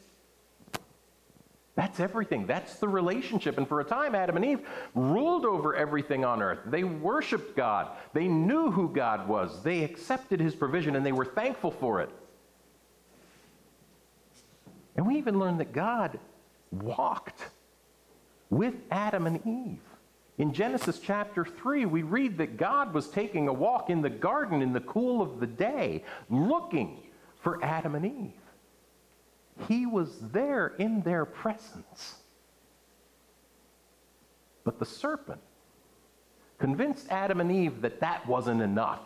That's 1.76 2.00
everything. 2.00 2.48
That's 2.48 2.76
the 2.76 2.88
relationship. 2.88 3.58
And 3.58 3.68
for 3.68 3.82
a 3.82 3.84
time, 3.84 4.16
Adam 4.16 4.38
and 4.38 4.46
Eve 4.46 4.62
ruled 4.94 5.46
over 5.46 5.76
everything 5.76 6.24
on 6.24 6.42
earth. 6.42 6.60
They 6.68 6.86
worshiped 6.86 7.56
God. 7.58 7.90
They 8.14 8.30
knew 8.30 8.72
who 8.72 8.88
God 8.88 9.28
was. 9.28 9.62
They 9.62 9.84
accepted 9.84 10.40
his 10.40 10.56
provision 10.56 10.96
and 10.96 11.06
they 11.06 11.12
were 11.12 11.26
thankful 11.26 11.72
for 11.72 12.00
it. 12.00 12.10
And 14.96 15.06
we 15.06 15.18
even 15.18 15.38
learned 15.38 15.60
that 15.60 15.74
God 15.74 16.18
walked 16.72 17.44
with 18.50 18.76
Adam 18.90 19.28
and 19.28 19.46
Eve. 19.46 19.80
In 20.38 20.54
Genesis 20.54 21.00
chapter 21.00 21.44
3, 21.44 21.86
we 21.86 22.04
read 22.04 22.38
that 22.38 22.56
God 22.56 22.94
was 22.94 23.10
taking 23.10 23.50
a 23.50 23.54
walk 23.54 23.90
in 23.90 24.02
the 24.02 24.10
garden 24.10 24.62
in 24.62 24.72
the 24.72 24.82
cool 24.82 25.22
of 25.22 25.42
the 25.42 25.48
day, 25.48 26.04
looking 26.30 27.02
for 27.42 27.64
Adam 27.64 27.96
and 27.96 28.06
Eve. 28.06 28.34
He 29.68 29.86
was 29.86 30.20
there 30.20 30.74
in 30.78 31.02
their 31.02 31.26
presence. 31.26 32.16
But 34.64 34.80
the 34.80 34.86
serpent 34.86 35.42
convinced 36.60 37.08
Adam 37.10 37.40
and 37.40 37.52
Eve 37.52 37.82
that 37.82 38.00
that 38.00 38.28
wasn't 38.28 38.62
enough. 38.62 39.02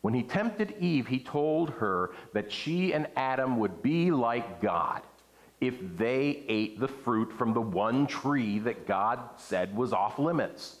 When 0.00 0.14
he 0.14 0.22
tempted 0.22 0.74
Eve, 0.80 1.06
he 1.06 1.20
told 1.20 1.70
her 1.70 2.12
that 2.32 2.50
she 2.50 2.92
and 2.92 3.08
Adam 3.16 3.58
would 3.58 3.82
be 3.82 4.10
like 4.10 4.60
God 4.60 5.02
if 5.60 5.74
they 5.96 6.44
ate 6.48 6.78
the 6.78 6.88
fruit 6.88 7.32
from 7.32 7.52
the 7.52 7.60
one 7.60 8.06
tree 8.06 8.58
that 8.60 8.86
God 8.86 9.18
said 9.36 9.76
was 9.76 9.92
off 9.92 10.18
limits. 10.18 10.77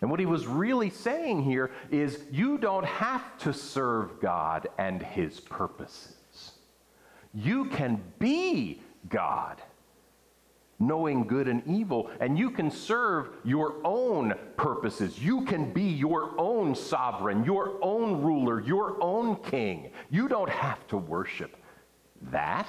And 0.00 0.10
what 0.10 0.20
he 0.20 0.26
was 0.26 0.46
really 0.46 0.90
saying 0.90 1.42
here 1.42 1.70
is 1.90 2.20
you 2.30 2.56
don't 2.58 2.86
have 2.86 3.36
to 3.38 3.52
serve 3.52 4.20
God 4.20 4.68
and 4.78 5.02
his 5.02 5.40
purposes. 5.40 6.52
You 7.34 7.66
can 7.66 8.02
be 8.18 8.80
God, 9.08 9.60
knowing 10.78 11.26
good 11.26 11.48
and 11.48 11.62
evil, 11.66 12.10
and 12.18 12.38
you 12.38 12.50
can 12.50 12.70
serve 12.70 13.28
your 13.44 13.74
own 13.84 14.34
purposes. 14.56 15.18
You 15.18 15.42
can 15.44 15.72
be 15.72 15.84
your 15.84 16.32
own 16.38 16.74
sovereign, 16.74 17.44
your 17.44 17.78
own 17.82 18.22
ruler, 18.22 18.60
your 18.60 18.96
own 19.02 19.36
king. 19.36 19.90
You 20.10 20.28
don't 20.28 20.50
have 20.50 20.86
to 20.88 20.96
worship 20.96 21.56
that. 22.30 22.66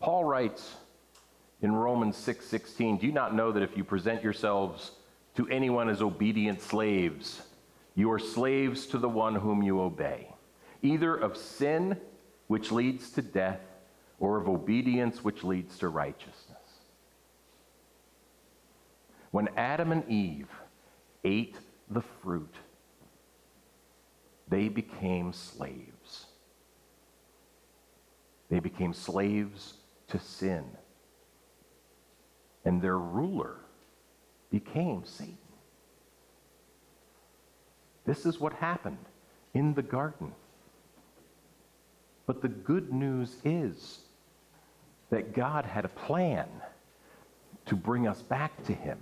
Paul 0.00 0.24
writes 0.24 0.76
in 1.60 1.72
Romans 1.72 2.16
6:16, 2.16 2.42
6, 2.42 3.00
"Do 3.00 3.06
you 3.06 3.12
not 3.12 3.34
know 3.34 3.50
that 3.52 3.62
if 3.62 3.76
you 3.76 3.84
present 3.84 4.22
yourselves 4.22 4.92
to 5.34 5.48
anyone 5.48 5.88
as 5.88 6.00
obedient 6.00 6.60
slaves, 6.60 7.42
you 7.94 8.10
are 8.12 8.18
slaves 8.18 8.86
to 8.86 8.98
the 8.98 9.08
one 9.08 9.34
whom 9.34 9.62
you 9.62 9.80
obey, 9.80 10.32
either 10.82 11.16
of 11.16 11.36
sin 11.36 12.00
which 12.46 12.70
leads 12.70 13.10
to 13.12 13.22
death 13.22 13.60
or 14.20 14.38
of 14.40 14.48
obedience 14.48 15.24
which 15.24 15.42
leads 15.42 15.78
to 15.78 15.88
righteousness?" 15.88 16.56
When 19.32 19.48
Adam 19.56 19.90
and 19.90 20.08
Eve 20.08 20.50
ate 21.24 21.58
the 21.90 22.02
fruit, 22.02 22.54
they 24.46 24.68
became 24.68 25.32
slaves. 25.32 26.26
They 28.48 28.60
became 28.60 28.94
slaves 28.94 29.77
to 30.08 30.18
sin. 30.18 30.64
And 32.64 32.82
their 32.82 32.98
ruler 32.98 33.56
became 34.50 35.04
Satan. 35.04 35.36
This 38.04 38.24
is 38.24 38.40
what 38.40 38.54
happened 38.54 39.04
in 39.54 39.74
the 39.74 39.82
garden. 39.82 40.32
But 42.26 42.42
the 42.42 42.48
good 42.48 42.92
news 42.92 43.36
is 43.44 44.00
that 45.10 45.34
God 45.34 45.64
had 45.64 45.84
a 45.84 45.88
plan 45.88 46.48
to 47.66 47.76
bring 47.76 48.06
us 48.06 48.22
back 48.22 48.64
to 48.64 48.72
Him, 48.72 48.98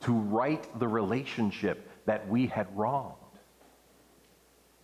to 0.00 0.12
right 0.12 0.66
the 0.78 0.88
relationship 0.88 1.88
that 2.06 2.28
we 2.28 2.46
had 2.46 2.66
wronged. 2.76 3.14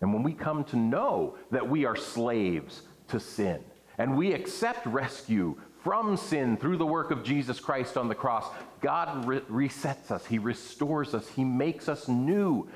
And 0.00 0.12
when 0.12 0.23
we 0.23 0.33
come 0.33 0.64
to 0.64 0.76
know 0.76 1.37
that 1.50 1.69
we 1.69 1.85
are 1.85 1.97
slaves 1.97 2.83
to 3.09 3.19
sin, 3.19 3.62
and 3.98 4.16
we 4.16 4.32
accept 4.32 4.86
rescue 4.86 5.56
from 5.82 6.16
sin 6.16 6.56
through 6.56 6.76
the 6.76 6.86
work 6.86 7.10
of 7.10 7.22
Jesus 7.22 7.60
Christ 7.60 7.96
on 7.96 8.08
the 8.08 8.14
cross, 8.14 8.46
God 8.80 9.24
re- 9.24 9.40
resets 9.42 10.10
us, 10.10 10.26
He 10.26 10.38
restores 10.38 11.14
us, 11.14 11.28
He 11.28 11.44
makes 11.44 11.88
us 11.88 12.08
new. 12.08 12.68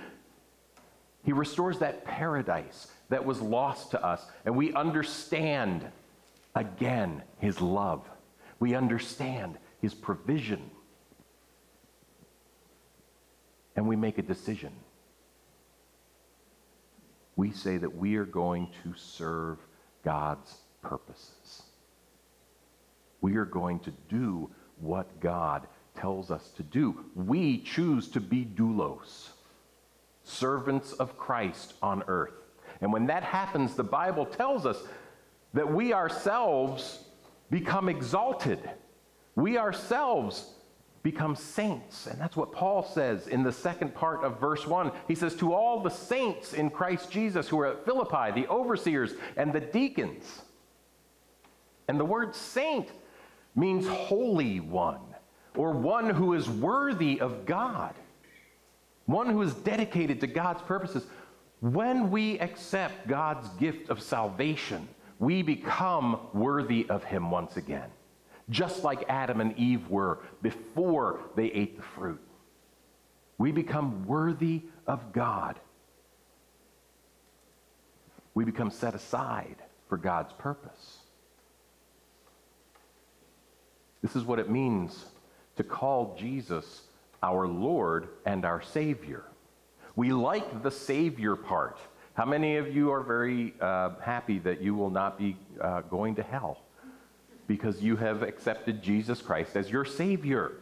He 1.24 1.32
restores 1.32 1.80
that 1.80 2.04
paradise 2.04 2.86
that 3.08 3.24
was 3.24 3.40
lost 3.40 3.90
to 3.90 4.04
us, 4.04 4.24
and 4.44 4.56
we 4.56 4.72
understand 4.74 5.84
again 6.54 7.22
His 7.38 7.60
love. 7.60 8.08
We 8.60 8.74
understand 8.74 9.58
His 9.80 9.92
provision. 9.92 10.70
And 13.76 13.88
we 13.88 13.96
make 13.96 14.18
a 14.18 14.22
decision. 14.22 14.72
We 17.34 17.50
say 17.50 17.76
that 17.78 17.96
we 17.96 18.16
are 18.16 18.24
going 18.24 18.68
to 18.84 18.94
serve 18.96 19.58
God's 20.04 20.54
purposes. 20.82 21.62
We 23.20 23.36
are 23.36 23.44
going 23.44 23.80
to 23.80 23.92
do 24.08 24.50
what 24.78 25.20
God 25.20 25.66
tells 25.94 26.30
us 26.30 26.50
to 26.56 26.62
do. 26.62 27.04
We 27.14 27.58
choose 27.58 28.08
to 28.08 28.20
be 28.20 28.44
doulos, 28.44 29.28
servants 30.24 30.92
of 30.94 31.18
Christ 31.18 31.74
on 31.82 32.02
earth. 32.08 32.32
And 32.80 32.92
when 32.92 33.06
that 33.06 33.22
happens, 33.22 33.74
the 33.74 33.84
Bible 33.84 34.24
tells 34.24 34.64
us 34.64 34.78
that 35.52 35.70
we 35.70 35.92
ourselves 35.92 37.04
become 37.50 37.88
exalted. 37.88 38.58
We 39.34 39.58
ourselves 39.58 40.54
become 41.02 41.34
saints. 41.34 42.06
And 42.06 42.20
that's 42.20 42.36
what 42.36 42.52
Paul 42.52 42.82
says 42.82 43.26
in 43.26 43.42
the 43.42 43.52
second 43.52 43.94
part 43.94 44.22
of 44.22 44.38
verse 44.38 44.66
1. 44.66 44.92
He 45.08 45.14
says, 45.14 45.34
To 45.36 45.52
all 45.52 45.82
the 45.82 45.90
saints 45.90 46.52
in 46.52 46.70
Christ 46.70 47.10
Jesus 47.10 47.48
who 47.48 47.58
are 47.60 47.66
at 47.66 47.84
Philippi, 47.84 48.32
the 48.32 48.48
overseers 48.48 49.14
and 49.36 49.52
the 49.52 49.60
deacons. 49.60 50.42
And 51.90 51.98
the 51.98 52.04
word 52.04 52.36
saint 52.36 52.88
means 53.56 53.84
holy 53.88 54.60
one, 54.60 55.00
or 55.56 55.72
one 55.72 56.08
who 56.08 56.34
is 56.34 56.48
worthy 56.48 57.20
of 57.20 57.44
God, 57.44 57.96
one 59.06 59.28
who 59.28 59.42
is 59.42 59.54
dedicated 59.54 60.20
to 60.20 60.28
God's 60.28 60.62
purposes. 60.62 61.04
When 61.58 62.12
we 62.12 62.38
accept 62.38 63.08
God's 63.08 63.48
gift 63.58 63.90
of 63.90 64.00
salvation, 64.00 64.86
we 65.18 65.42
become 65.42 66.20
worthy 66.32 66.88
of 66.88 67.02
Him 67.02 67.28
once 67.28 67.56
again, 67.56 67.90
just 68.50 68.84
like 68.84 69.04
Adam 69.08 69.40
and 69.40 69.58
Eve 69.58 69.88
were 69.90 70.20
before 70.42 71.18
they 71.34 71.46
ate 71.46 71.76
the 71.76 71.82
fruit. 71.82 72.20
We 73.36 73.50
become 73.50 74.06
worthy 74.06 74.62
of 74.86 75.12
God. 75.12 75.58
We 78.34 78.44
become 78.44 78.70
set 78.70 78.94
aside 78.94 79.56
for 79.88 79.96
God's 79.96 80.32
purpose. 80.34 80.99
This 84.02 84.16
is 84.16 84.24
what 84.24 84.38
it 84.38 84.50
means 84.50 85.04
to 85.56 85.64
call 85.64 86.16
Jesus 86.18 86.82
our 87.22 87.46
Lord 87.46 88.08
and 88.24 88.44
our 88.44 88.62
Savior. 88.62 89.24
We 89.96 90.12
like 90.12 90.62
the 90.62 90.70
Savior 90.70 91.36
part. 91.36 91.78
How 92.14 92.24
many 92.24 92.56
of 92.56 92.74
you 92.74 92.90
are 92.90 93.02
very 93.02 93.54
uh, 93.60 93.90
happy 94.02 94.38
that 94.40 94.60
you 94.60 94.74
will 94.74 94.90
not 94.90 95.18
be 95.18 95.36
uh, 95.60 95.82
going 95.82 96.14
to 96.16 96.22
hell 96.22 96.58
because 97.46 97.82
you 97.82 97.96
have 97.96 98.22
accepted 98.22 98.82
Jesus 98.82 99.20
Christ 99.20 99.56
as 99.56 99.70
your 99.70 99.84
Savior? 99.84 100.52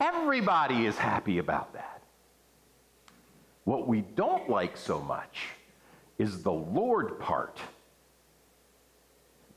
Everybody 0.00 0.86
is 0.86 0.96
happy 0.96 1.38
about 1.38 1.74
that. 1.74 2.02
What 3.64 3.86
we 3.86 4.00
don't 4.00 4.48
like 4.48 4.76
so 4.76 5.00
much 5.00 5.48
is 6.18 6.42
the 6.42 6.52
Lord 6.52 7.20
part. 7.20 7.58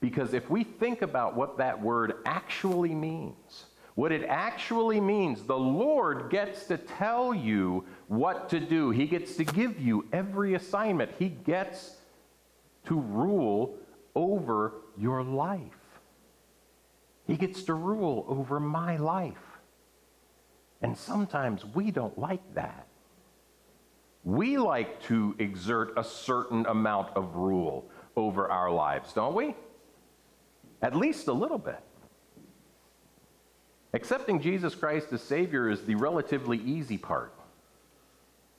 Because 0.03 0.33
if 0.33 0.49
we 0.49 0.65
think 0.65 1.01
about 1.01 1.33
what 1.33 1.57
that 1.59 1.81
word 1.81 2.15
actually 2.25 2.93
means, 2.93 3.67
what 3.95 4.11
it 4.11 4.25
actually 4.27 4.99
means, 4.99 5.43
the 5.43 5.57
Lord 5.57 6.29
gets 6.29 6.65
to 6.65 6.77
tell 6.77 7.33
you 7.33 7.85
what 8.09 8.49
to 8.49 8.59
do. 8.59 8.89
He 8.89 9.07
gets 9.07 9.37
to 9.37 9.45
give 9.45 9.79
you 9.79 10.05
every 10.11 10.55
assignment. 10.55 11.11
He 11.17 11.29
gets 11.29 11.95
to 12.87 12.99
rule 12.99 13.77
over 14.13 14.73
your 14.97 15.23
life. 15.23 15.61
He 17.25 17.37
gets 17.37 17.63
to 17.63 17.73
rule 17.73 18.25
over 18.27 18.59
my 18.59 18.97
life. 18.97 19.37
And 20.81 20.97
sometimes 20.97 21.63
we 21.63 21.91
don't 21.91 22.19
like 22.19 22.55
that. 22.55 22.87
We 24.25 24.57
like 24.57 25.01
to 25.03 25.33
exert 25.39 25.93
a 25.95 26.03
certain 26.03 26.65
amount 26.65 27.15
of 27.15 27.37
rule 27.37 27.89
over 28.17 28.51
our 28.51 28.69
lives, 28.69 29.13
don't 29.13 29.33
we? 29.33 29.55
At 30.83 30.95
least 30.95 31.29
a 31.29 31.33
little 31.33 31.57
bit. 31.57 31.79
Accepting 33.93 34.41
Jesus 34.41 34.75
Christ 34.75 35.13
as 35.13 35.23
Savior 35.23 35.69
is 35.69 35.81
the 35.83 35.95
relatively 35.95 36.57
easy 36.57 36.97
part. 36.97 37.33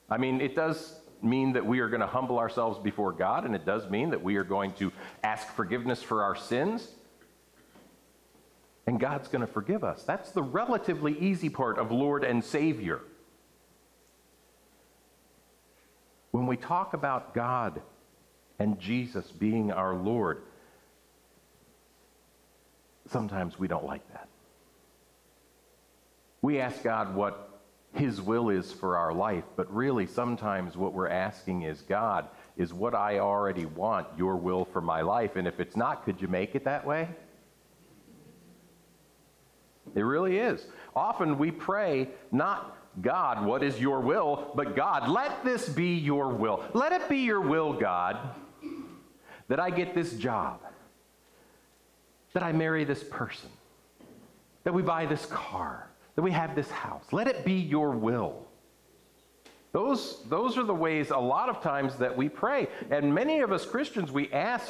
I 0.09 0.17
mean, 0.17 0.41
it 0.41 0.55
does 0.55 0.99
mean 1.21 1.53
that 1.53 1.65
we 1.65 1.79
are 1.79 1.87
going 1.87 2.01
to 2.01 2.07
humble 2.07 2.39
ourselves 2.39 2.79
before 2.79 3.11
God, 3.11 3.45
and 3.45 3.53
it 3.55 3.65
does 3.65 3.89
mean 3.89 4.09
that 4.09 4.23
we 4.23 4.37
are 4.37 4.43
going 4.43 4.73
to 4.73 4.91
ask 5.23 5.47
forgiveness 5.55 6.01
for 6.01 6.23
our 6.23 6.35
sins, 6.35 6.87
and 8.87 8.99
God's 8.99 9.27
going 9.27 9.45
to 9.45 9.51
forgive 9.51 9.83
us. 9.83 10.03
That's 10.03 10.31
the 10.31 10.43
relatively 10.43 11.17
easy 11.19 11.49
part 11.49 11.77
of 11.77 11.91
Lord 11.91 12.23
and 12.23 12.43
Savior. 12.43 13.01
When 16.31 16.47
we 16.47 16.57
talk 16.57 16.93
about 16.93 17.33
God 17.33 17.81
and 18.57 18.79
Jesus 18.79 19.31
being 19.31 19.71
our 19.71 19.95
Lord, 19.95 20.43
sometimes 23.07 23.59
we 23.59 23.67
don't 23.67 23.85
like 23.85 24.07
that. 24.13 24.27
We 26.41 26.59
ask 26.59 26.83
God 26.83 27.15
what 27.15 27.59
His 27.93 28.21
will 28.21 28.49
is 28.49 28.71
for 28.71 28.97
our 28.97 29.13
life, 29.13 29.43
but 29.55 29.73
really 29.73 30.05
sometimes 30.05 30.77
what 30.77 30.93
we're 30.93 31.09
asking 31.09 31.63
is 31.63 31.81
God, 31.81 32.27
is 32.57 32.73
what 32.73 32.93
I 32.93 33.19
already 33.19 33.65
want 33.65 34.07
your 34.17 34.35
will 34.35 34.65
for 34.65 34.81
my 34.81 35.01
life? 35.01 35.35
And 35.35 35.47
if 35.47 35.59
it's 35.59 35.75
not, 35.75 36.05
could 36.05 36.21
you 36.21 36.27
make 36.27 36.55
it 36.55 36.65
that 36.65 36.85
way? 36.85 37.09
It 39.93 40.01
really 40.01 40.37
is. 40.37 40.65
Often 40.95 41.37
we 41.37 41.51
pray, 41.51 42.09
not 42.31 42.77
God, 43.01 43.45
what 43.45 43.63
is 43.63 43.79
your 43.79 43.99
will, 43.99 44.51
but 44.55 44.75
God, 44.75 45.09
let 45.09 45.43
this 45.43 45.67
be 45.67 45.95
your 45.95 46.29
will. 46.29 46.63
Let 46.73 46.91
it 46.91 47.09
be 47.09 47.19
your 47.19 47.41
will, 47.41 47.73
God, 47.73 48.17
that 49.47 49.59
I 49.59 49.69
get 49.69 49.93
this 49.93 50.13
job 50.13 50.59
that 52.35 52.43
I 52.43 52.51
marry 52.51 52.83
this 52.83 53.01
person, 53.01 53.49
that 54.65 54.73
we 54.73 54.81
buy 54.81 55.05
this 55.05 55.25
car, 55.27 55.87
that 56.15 56.21
we 56.21 56.31
have 56.31 56.53
this 56.53 56.69
house. 56.69 57.05
Let 57.13 57.27
it 57.27 57.45
be 57.45 57.53
your 57.53 57.91
will. 57.91 58.45
Those, 59.71 60.21
those 60.27 60.57
are 60.57 60.65
the 60.65 60.75
ways 60.75 61.11
a 61.11 61.17
lot 61.17 61.47
of 61.47 61.61
times 61.61 61.95
that 61.95 62.15
we 62.15 62.27
pray. 62.27 62.67
And 62.91 63.15
many 63.15 63.39
of 63.39 63.53
us 63.53 63.65
Christians, 63.65 64.11
we 64.11 64.29
ask 64.33 64.69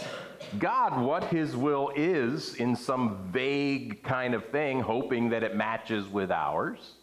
God 0.60 1.02
what 1.02 1.24
his 1.26 1.56
will 1.56 1.92
is 1.96 2.54
in 2.56 2.76
some 2.76 3.30
vague 3.32 4.04
kind 4.04 4.36
of 4.36 4.46
thing, 4.50 4.80
hoping 4.80 5.30
that 5.30 5.42
it 5.42 5.56
matches 5.56 6.08
with 6.08 6.30
ours. 6.30 6.94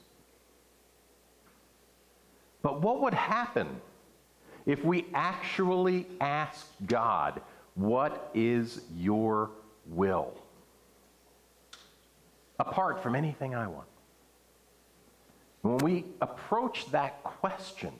But 2.62 2.82
what 2.82 3.00
would 3.02 3.14
happen 3.14 3.80
if 4.64 4.84
we 4.84 5.06
actually 5.12 6.06
asked 6.20 6.70
God, 6.86 7.40
What 7.74 8.30
is 8.32 8.82
your 8.94 9.50
will? 9.86 10.41
Apart 12.66 13.02
from 13.02 13.14
anything 13.16 13.54
I 13.54 13.66
want? 13.66 13.88
When 15.62 15.78
we 15.78 16.04
approach 16.20 16.90
that 16.90 17.22
question, 17.24 17.92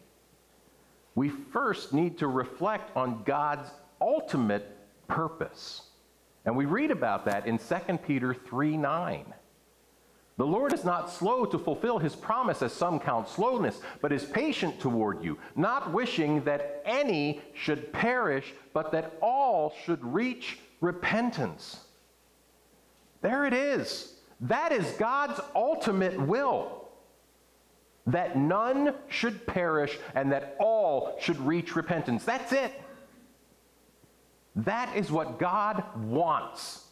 we 1.14 1.28
first 1.28 1.92
need 1.92 2.18
to 2.18 2.26
reflect 2.26 2.96
on 2.96 3.22
God's 3.24 3.68
ultimate 4.00 4.76
purpose. 5.08 5.82
And 6.44 6.56
we 6.56 6.64
read 6.64 6.90
about 6.90 7.24
that 7.26 7.46
in 7.46 7.58
2 7.58 7.98
Peter 8.06 8.34
3 8.34 8.76
9. 8.76 9.34
The 10.38 10.46
Lord 10.46 10.72
is 10.72 10.84
not 10.84 11.10
slow 11.10 11.44
to 11.44 11.58
fulfill 11.58 11.98
his 11.98 12.16
promise, 12.16 12.62
as 12.62 12.72
some 12.72 12.98
count 12.98 13.28
slowness, 13.28 13.80
but 14.00 14.12
is 14.12 14.24
patient 14.24 14.80
toward 14.80 15.22
you, 15.22 15.38
not 15.54 15.92
wishing 15.92 16.42
that 16.44 16.82
any 16.84 17.42
should 17.54 17.92
perish, 17.92 18.54
but 18.72 18.90
that 18.92 19.12
all 19.20 19.74
should 19.84 20.02
reach 20.02 20.58
repentance. 20.80 21.84
There 23.20 23.44
it 23.44 23.52
is. 23.52 24.14
That 24.42 24.72
is 24.72 24.84
God's 24.92 25.40
ultimate 25.54 26.20
will 26.20 26.82
that 28.06 28.36
none 28.36 28.94
should 29.08 29.46
perish 29.46 29.96
and 30.14 30.32
that 30.32 30.56
all 30.58 31.16
should 31.20 31.38
reach 31.46 31.76
repentance. 31.76 32.24
That's 32.24 32.52
it. 32.52 32.72
That 34.56 34.94
is 34.96 35.10
what 35.10 35.38
God 35.38 35.84
wants. 35.96 36.84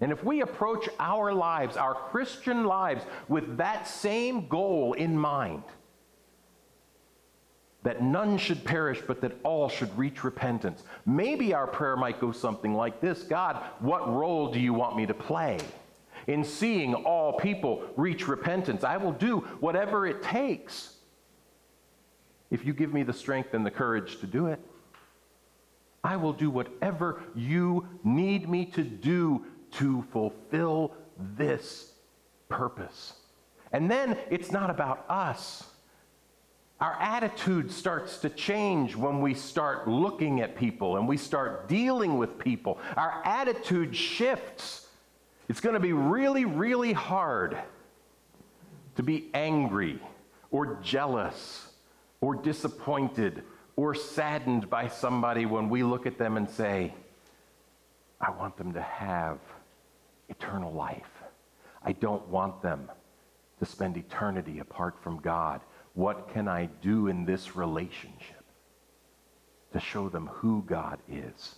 And 0.00 0.12
if 0.12 0.24
we 0.24 0.40
approach 0.40 0.88
our 0.98 1.32
lives, 1.32 1.76
our 1.76 1.94
Christian 1.94 2.64
lives, 2.64 3.04
with 3.28 3.58
that 3.58 3.86
same 3.86 4.48
goal 4.48 4.94
in 4.94 5.16
mind, 5.16 5.62
that 7.86 8.02
none 8.02 8.36
should 8.36 8.64
perish, 8.64 9.00
but 9.06 9.20
that 9.20 9.30
all 9.44 9.68
should 9.68 9.96
reach 9.96 10.24
repentance, 10.24 10.82
maybe 11.06 11.54
our 11.54 11.68
prayer 11.68 11.96
might 11.96 12.20
go 12.20 12.32
something 12.32 12.74
like 12.74 13.00
this 13.00 13.22
God, 13.22 13.62
what 13.78 14.12
role 14.12 14.50
do 14.50 14.58
you 14.58 14.74
want 14.74 14.96
me 14.96 15.06
to 15.06 15.14
play? 15.14 15.58
In 16.26 16.42
seeing 16.42 16.94
all 16.94 17.34
people 17.34 17.84
reach 17.96 18.26
repentance, 18.26 18.82
I 18.82 18.96
will 18.96 19.12
do 19.12 19.38
whatever 19.60 20.04
it 20.04 20.20
takes 20.20 20.96
if 22.50 22.66
you 22.66 22.74
give 22.74 22.92
me 22.92 23.04
the 23.04 23.12
strength 23.12 23.54
and 23.54 23.64
the 23.64 23.70
courage 23.70 24.18
to 24.18 24.26
do 24.26 24.46
it. 24.48 24.58
I 26.02 26.16
will 26.16 26.32
do 26.32 26.50
whatever 26.50 27.22
you 27.36 27.86
need 28.02 28.48
me 28.48 28.64
to 28.66 28.82
do 28.82 29.44
to 29.74 30.04
fulfill 30.12 30.92
this 31.36 31.92
purpose. 32.48 33.12
And 33.70 33.88
then 33.88 34.18
it's 34.28 34.50
not 34.50 34.70
about 34.70 35.04
us. 35.08 35.70
Our 36.80 36.92
attitude 37.00 37.70
starts 37.70 38.18
to 38.18 38.28
change 38.28 38.94
when 38.94 39.20
we 39.22 39.32
start 39.32 39.88
looking 39.88 40.42
at 40.42 40.56
people 40.56 40.98
and 40.98 41.08
we 41.08 41.16
start 41.16 41.68
dealing 41.68 42.18
with 42.18 42.38
people. 42.38 42.78
Our 42.96 43.22
attitude 43.24 43.96
shifts. 43.96 44.86
It's 45.48 45.60
going 45.60 45.74
to 45.74 45.80
be 45.80 45.94
really, 45.94 46.44
really 46.44 46.92
hard 46.92 47.56
to 48.96 49.02
be 49.02 49.30
angry 49.32 50.00
or 50.50 50.78
jealous 50.82 51.68
or 52.20 52.34
disappointed 52.34 53.42
or 53.76 53.94
saddened 53.94 54.68
by 54.68 54.88
somebody 54.88 55.46
when 55.46 55.70
we 55.70 55.82
look 55.82 56.06
at 56.06 56.18
them 56.18 56.36
and 56.36 56.48
say, 56.48 56.92
I 58.20 58.30
want 58.30 58.56
them 58.56 58.72
to 58.74 58.82
have 58.82 59.38
eternal 60.28 60.72
life. 60.72 61.22
I 61.82 61.92
don't 61.92 62.26
want 62.28 62.60
them 62.62 62.90
to 63.60 63.66
spend 63.66 63.96
eternity 63.96 64.58
apart 64.58 64.96
from 65.02 65.20
God. 65.20 65.60
What 65.96 66.28
can 66.34 66.46
I 66.46 66.66
do 66.82 67.06
in 67.06 67.24
this 67.24 67.56
relationship 67.56 68.44
to 69.72 69.80
show 69.80 70.10
them 70.10 70.26
who 70.26 70.62
God 70.66 70.98
is? 71.08 71.54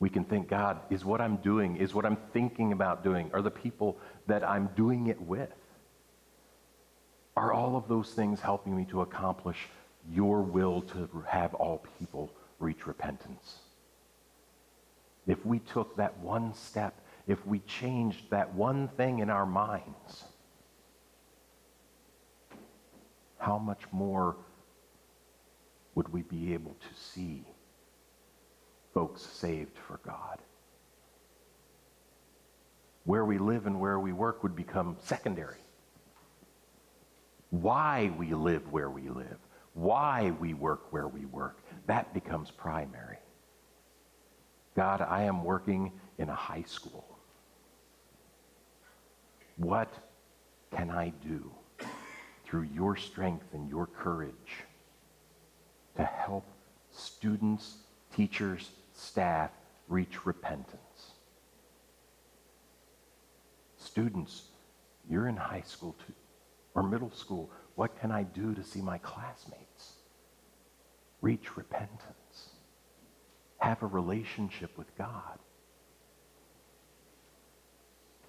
We 0.00 0.10
can 0.10 0.24
think, 0.24 0.48
God, 0.48 0.80
is 0.90 1.04
what 1.04 1.20
I'm 1.20 1.36
doing, 1.36 1.76
is 1.76 1.94
what 1.94 2.04
I'm 2.04 2.18
thinking 2.32 2.72
about 2.72 3.04
doing, 3.04 3.30
are 3.32 3.42
the 3.42 3.50
people 3.50 3.96
that 4.26 4.42
I'm 4.42 4.70
doing 4.74 5.06
it 5.06 5.22
with? 5.22 5.54
Are 7.36 7.52
all 7.52 7.76
of 7.76 7.86
those 7.86 8.10
things 8.10 8.40
helping 8.40 8.76
me 8.76 8.84
to 8.86 9.02
accomplish 9.02 9.68
your 10.10 10.42
will 10.42 10.82
to 10.82 11.08
have 11.28 11.54
all 11.54 11.84
people 12.00 12.28
reach 12.58 12.88
repentance? 12.88 13.60
If 15.28 15.46
we 15.46 15.60
took 15.60 15.96
that 15.96 16.18
one 16.18 16.54
step, 16.54 17.00
if 17.28 17.46
we 17.46 17.60
changed 17.60 18.30
that 18.30 18.52
one 18.52 18.88
thing 18.88 19.20
in 19.20 19.30
our 19.30 19.46
minds, 19.46 20.24
how 23.42 23.58
much 23.58 23.82
more 23.90 24.36
would 25.96 26.08
we 26.12 26.22
be 26.22 26.54
able 26.54 26.74
to 26.74 27.00
see 27.12 27.44
folks 28.94 29.20
saved 29.20 29.76
for 29.76 29.98
God? 30.06 30.38
Where 33.02 33.24
we 33.24 33.38
live 33.38 33.66
and 33.66 33.80
where 33.80 33.98
we 33.98 34.12
work 34.12 34.44
would 34.44 34.54
become 34.54 34.96
secondary. 35.02 35.58
Why 37.50 38.12
we 38.16 38.32
live 38.32 38.70
where 38.70 38.90
we 38.90 39.08
live, 39.08 39.38
why 39.74 40.32
we 40.38 40.54
work 40.54 40.92
where 40.92 41.08
we 41.08 41.26
work, 41.26 41.58
that 41.86 42.14
becomes 42.14 42.52
primary. 42.52 43.18
God, 44.76 45.00
I 45.00 45.24
am 45.24 45.42
working 45.42 45.90
in 46.16 46.28
a 46.28 46.34
high 46.34 46.62
school. 46.62 47.18
What 49.56 49.92
can 50.70 50.90
I 50.90 51.12
do 51.24 51.50
through 52.52 52.68
your 52.74 52.94
strength 52.94 53.46
and 53.54 53.66
your 53.70 53.86
courage 53.86 54.66
to 55.96 56.04
help 56.04 56.46
students, 56.90 57.78
teachers, 58.14 58.68
staff 58.92 59.50
reach 59.88 60.26
repentance? 60.26 61.14
Students, 63.78 64.42
you're 65.08 65.28
in 65.28 65.36
high 65.36 65.62
school 65.62 65.96
too, 66.06 66.12
or 66.74 66.82
middle 66.82 67.10
school. 67.10 67.50
What 67.74 67.98
can 67.98 68.12
I 68.12 68.22
do 68.22 68.54
to 68.54 68.62
see 68.62 68.82
my 68.82 68.98
classmates 68.98 69.94
reach 71.22 71.56
repentance? 71.56 72.12
have 73.62 73.82
a 73.82 73.86
relationship 73.86 74.76
with 74.76 74.94
God. 74.98 75.38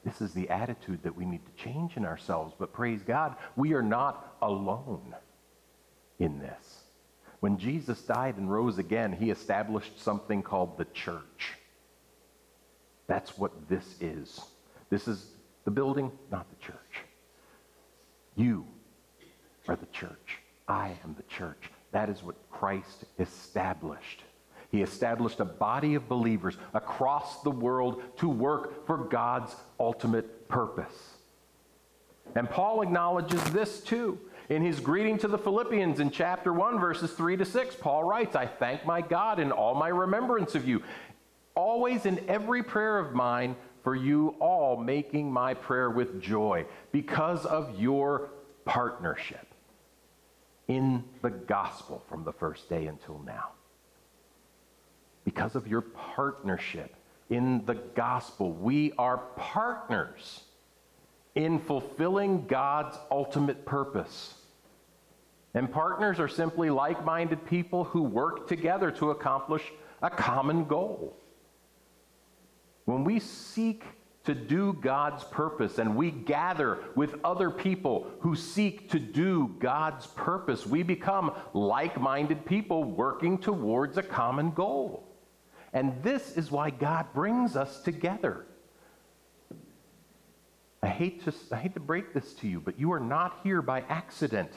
This 0.04 0.22
is 0.22 0.34
the 0.34 0.50
attitude 0.50 1.02
that 1.04 1.16
we 1.16 1.26
need 1.26 1.42
to 1.46 1.64
change 1.64 1.96
in 1.96 2.06
ourselves. 2.06 2.54
But 2.58 2.74
praise 2.74 3.02
God, 3.02 3.36
we 3.56 3.74
are 3.74 3.82
not 3.82 4.36
alone 4.42 5.16
in 6.20 6.40
this. 6.40 6.84
When 7.40 7.58
Jesus 7.58 8.02
died 8.02 8.38
and 8.38 8.52
rose 8.52 8.78
again, 8.78 9.14
he 9.14 9.30
established 9.30 10.00
something 10.02 10.42
called 10.42 10.78
the 10.78 10.86
church. 10.86 11.54
That's 13.08 13.38
what 13.38 13.70
this 13.70 13.96
is. 14.00 14.40
This 14.90 15.08
is 15.08 15.26
the 15.66 15.72
building, 15.72 16.12
not 16.32 16.48
the 16.50 16.66
church. 16.66 17.06
You 18.36 18.66
are 19.68 19.76
the 19.76 19.88
church. 19.88 20.40
I 20.68 20.98
am 21.04 21.16
the 21.18 21.36
church. 21.36 21.70
That 21.92 22.10
is 22.10 22.24
what 22.24 22.36
Christ 22.50 23.06
established. 23.20 24.24
He 24.74 24.82
established 24.82 25.40
a 25.40 25.46
body 25.46 25.94
of 25.94 26.10
believers 26.10 26.58
across 26.74 27.44
the 27.44 27.52
world 27.52 28.02
to 28.18 28.28
work 28.28 28.88
for 28.88 28.98
God's 28.98 29.56
ultimate 29.80 30.50
purpose. 30.50 31.12
And 32.36 32.50
Paul 32.50 32.82
acknowledges 32.82 33.44
this 33.52 33.82
too. 33.82 34.18
In 34.50 34.64
his 34.64 34.80
greeting 34.80 35.20
to 35.20 35.28
the 35.28 35.38
Philippians 35.38 36.00
in 36.00 36.10
chapter 36.10 36.52
1, 36.52 36.80
verses 36.80 37.12
3 37.12 37.38
to 37.38 37.46
6, 37.46 37.76
Paul 37.76 38.04
writes, 38.04 38.36
I 38.36 38.48
thank 38.48 38.84
my 38.84 39.00
God 39.00 39.40
in 39.40 39.52
all 39.52 39.76
my 39.76 39.90
remembrance 39.90 40.56
of 40.56 40.68
you, 40.68 40.82
always 41.54 42.08
in 42.08 42.28
every 42.28 42.64
prayer 42.64 42.98
of 42.98 43.14
mine 43.14 43.56
for 43.84 43.96
you 43.96 44.30
all, 44.40 44.76
making 44.76 45.32
my 45.32 45.54
prayer 45.54 45.92
with 45.92 46.20
joy 46.20 46.66
because 46.92 47.46
of 47.46 47.80
your 47.80 48.32
partnership 48.66 49.54
in 50.68 51.04
the 51.22 51.30
gospel 51.30 52.04
from 52.10 52.24
the 52.24 52.34
first 52.34 52.68
day 52.70 52.88
until 52.88 53.22
now 53.24 53.52
because 55.26 55.56
of 55.56 55.68
your 55.68 55.82
partnership 55.82 56.96
in 57.30 57.66
the 57.66 57.76
gospel. 57.76 58.52
We 58.52 58.94
are 58.98 59.18
partners 59.38 60.42
in 61.36 61.60
fulfilling 61.60 62.46
God's 62.46 62.98
ultimate 63.10 63.66
purpose. 63.66 64.36
And 65.54 65.72
partners 65.72 66.20
are 66.20 66.28
simply 66.28 66.70
like 66.70 67.06
minded 67.06 67.46
people 67.46 67.84
who 67.84 68.04
work 68.04 68.48
together 68.48 68.92
to 68.92 69.12
accomplish 69.12 69.64
a 70.02 70.10
common 70.10 70.66
goal. 70.66 71.16
When 72.86 73.04
we 73.04 73.20
seek 73.20 73.84
to 74.26 74.34
do 74.34 74.74
God's 74.74 75.24
purpose 75.24 75.80
and 75.80 75.96
we 75.96 76.12
gather 76.12 76.80
with 76.96 77.16
other 77.24 77.50
people 77.52 78.08
who 78.20 78.36
seek 78.36 78.90
to 78.92 79.00
do 79.00 79.56
God's 79.60 80.08
purpose, 80.08 80.66
we 80.66 80.82
become 80.82 81.34
like 81.54 82.00
minded 82.00 82.46
people 82.46 82.84
working 82.84 83.38
towards 83.38 83.98
a 83.98 84.04
common 84.04 84.52
goal. 84.52 85.04
And 85.74 86.02
this 86.04 86.38
is 86.38 86.52
why 86.52 86.70
God 86.70 87.08
brings 87.14 87.56
us 87.56 87.82
together. 87.82 88.46
I 90.84 90.88
hate, 90.88 91.24
to, 91.24 91.34
I 91.52 91.58
hate 91.58 91.74
to 91.74 91.80
break 91.80 92.14
this 92.14 92.34
to 92.36 92.48
you, 92.48 92.60
but 92.60 92.80
you 92.80 92.92
are 92.92 93.00
not 93.00 93.40
here 93.44 93.62
by 93.62 93.82
accident. 93.90 94.52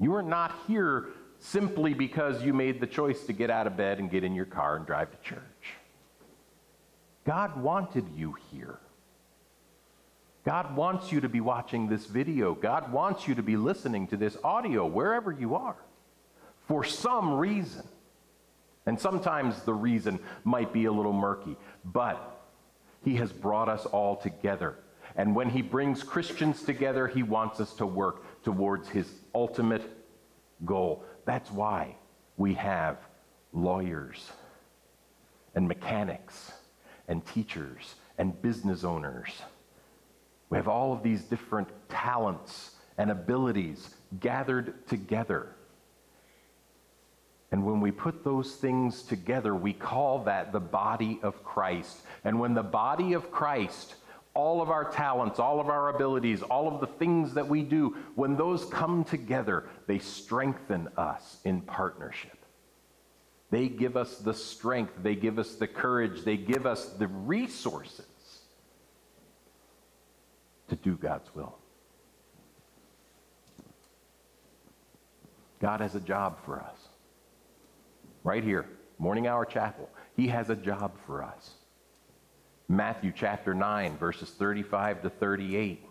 You 0.00 0.14
are 0.14 0.22
not 0.22 0.54
here 0.66 1.08
simply 1.40 1.94
because 1.94 2.42
you 2.42 2.52
made 2.52 2.80
the 2.80 2.86
choice 2.86 3.24
to 3.26 3.32
get 3.32 3.50
out 3.50 3.66
of 3.66 3.76
bed 3.76 3.98
and 3.98 4.10
get 4.10 4.24
in 4.24 4.34
your 4.34 4.44
car 4.44 4.76
and 4.76 4.86
drive 4.86 5.10
to 5.10 5.28
church. 5.28 5.40
God 7.24 7.60
wanted 7.60 8.04
you 8.14 8.36
here. 8.50 8.78
God 10.44 10.76
wants 10.76 11.10
you 11.12 11.20
to 11.20 11.28
be 11.28 11.40
watching 11.40 11.88
this 11.88 12.06
video. 12.06 12.54
God 12.54 12.92
wants 12.92 13.26
you 13.26 13.34
to 13.34 13.42
be 13.42 13.56
listening 13.56 14.06
to 14.08 14.16
this 14.16 14.36
audio 14.44 14.86
wherever 14.86 15.32
you 15.32 15.54
are 15.54 15.76
for 16.66 16.84
some 16.84 17.34
reason. 17.34 17.86
And 18.88 18.98
sometimes 18.98 19.62
the 19.64 19.74
reason 19.74 20.18
might 20.44 20.72
be 20.72 20.86
a 20.86 20.92
little 20.92 21.12
murky, 21.12 21.58
but 21.84 22.40
He 23.04 23.16
has 23.16 23.30
brought 23.30 23.68
us 23.68 23.84
all 23.84 24.16
together. 24.16 24.76
And 25.14 25.36
when 25.36 25.50
He 25.50 25.60
brings 25.60 26.02
Christians 26.02 26.62
together, 26.62 27.06
He 27.06 27.22
wants 27.22 27.60
us 27.60 27.74
to 27.74 27.86
work 27.86 28.42
towards 28.42 28.88
His 28.88 29.06
ultimate 29.34 29.82
goal. 30.64 31.04
That's 31.26 31.50
why 31.50 31.96
we 32.38 32.54
have 32.54 32.96
lawyers 33.52 34.32
and 35.54 35.68
mechanics 35.68 36.52
and 37.08 37.24
teachers 37.26 37.94
and 38.16 38.40
business 38.40 38.84
owners. 38.84 39.42
We 40.48 40.56
have 40.56 40.68
all 40.68 40.94
of 40.94 41.02
these 41.02 41.24
different 41.24 41.68
talents 41.90 42.70
and 42.96 43.10
abilities 43.10 43.90
gathered 44.18 44.86
together. 44.86 45.54
And 47.50 47.64
when 47.64 47.80
we 47.80 47.90
put 47.90 48.24
those 48.24 48.56
things 48.56 49.02
together, 49.02 49.54
we 49.54 49.72
call 49.72 50.24
that 50.24 50.52
the 50.52 50.60
body 50.60 51.18
of 51.22 51.42
Christ. 51.44 52.02
And 52.24 52.38
when 52.38 52.54
the 52.54 52.62
body 52.62 53.14
of 53.14 53.30
Christ, 53.30 53.94
all 54.34 54.60
of 54.60 54.68
our 54.68 54.90
talents, 54.90 55.38
all 55.38 55.58
of 55.58 55.68
our 55.68 55.88
abilities, 55.88 56.42
all 56.42 56.68
of 56.68 56.80
the 56.80 56.86
things 56.86 57.34
that 57.34 57.48
we 57.48 57.62
do, 57.62 57.96
when 58.14 58.36
those 58.36 58.66
come 58.66 59.02
together, 59.02 59.68
they 59.86 59.98
strengthen 59.98 60.88
us 60.98 61.38
in 61.44 61.62
partnership. 61.62 62.36
They 63.50 63.68
give 63.68 63.96
us 63.96 64.18
the 64.18 64.34
strength, 64.34 64.92
they 65.02 65.14
give 65.14 65.38
us 65.38 65.54
the 65.54 65.66
courage, 65.66 66.24
they 66.24 66.36
give 66.36 66.66
us 66.66 66.84
the 66.90 67.08
resources 67.08 68.04
to 70.68 70.76
do 70.76 70.96
God's 70.96 71.34
will. 71.34 71.56
God 75.60 75.80
has 75.80 75.94
a 75.94 76.00
job 76.00 76.38
for 76.44 76.60
us. 76.60 76.87
Right 78.24 78.42
here, 78.42 78.66
Morning 78.98 79.26
Hour 79.26 79.44
Chapel. 79.44 79.88
He 80.16 80.28
has 80.28 80.50
a 80.50 80.56
job 80.56 80.92
for 81.06 81.22
us. 81.22 81.50
Matthew 82.68 83.12
chapter 83.14 83.54
9, 83.54 83.96
verses 83.96 84.30
35 84.30 85.02
to 85.02 85.10
38. 85.10 85.84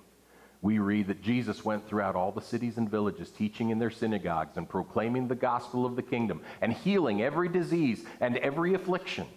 We 0.62 0.80
read 0.80 1.08
that 1.08 1.22
Jesus 1.22 1.64
went 1.64 1.88
throughout 1.88 2.16
all 2.16 2.32
the 2.32 2.42
cities 2.42 2.78
and 2.78 2.90
villages, 2.90 3.30
teaching 3.30 3.70
in 3.70 3.80
their 3.80 3.90
synagogues 3.90 4.58
and 4.58 4.68
proclaiming 4.68 5.28
the 5.28 5.36
gospel 5.36 5.86
of 5.86 5.96
the 5.96 6.02
kingdom 6.02 6.42
and 6.62 6.74
healing 6.74 7.22
every 7.22 7.48
disease 7.48 8.04
and 8.20 8.38
every 8.38 8.74
affliction. 8.74 9.28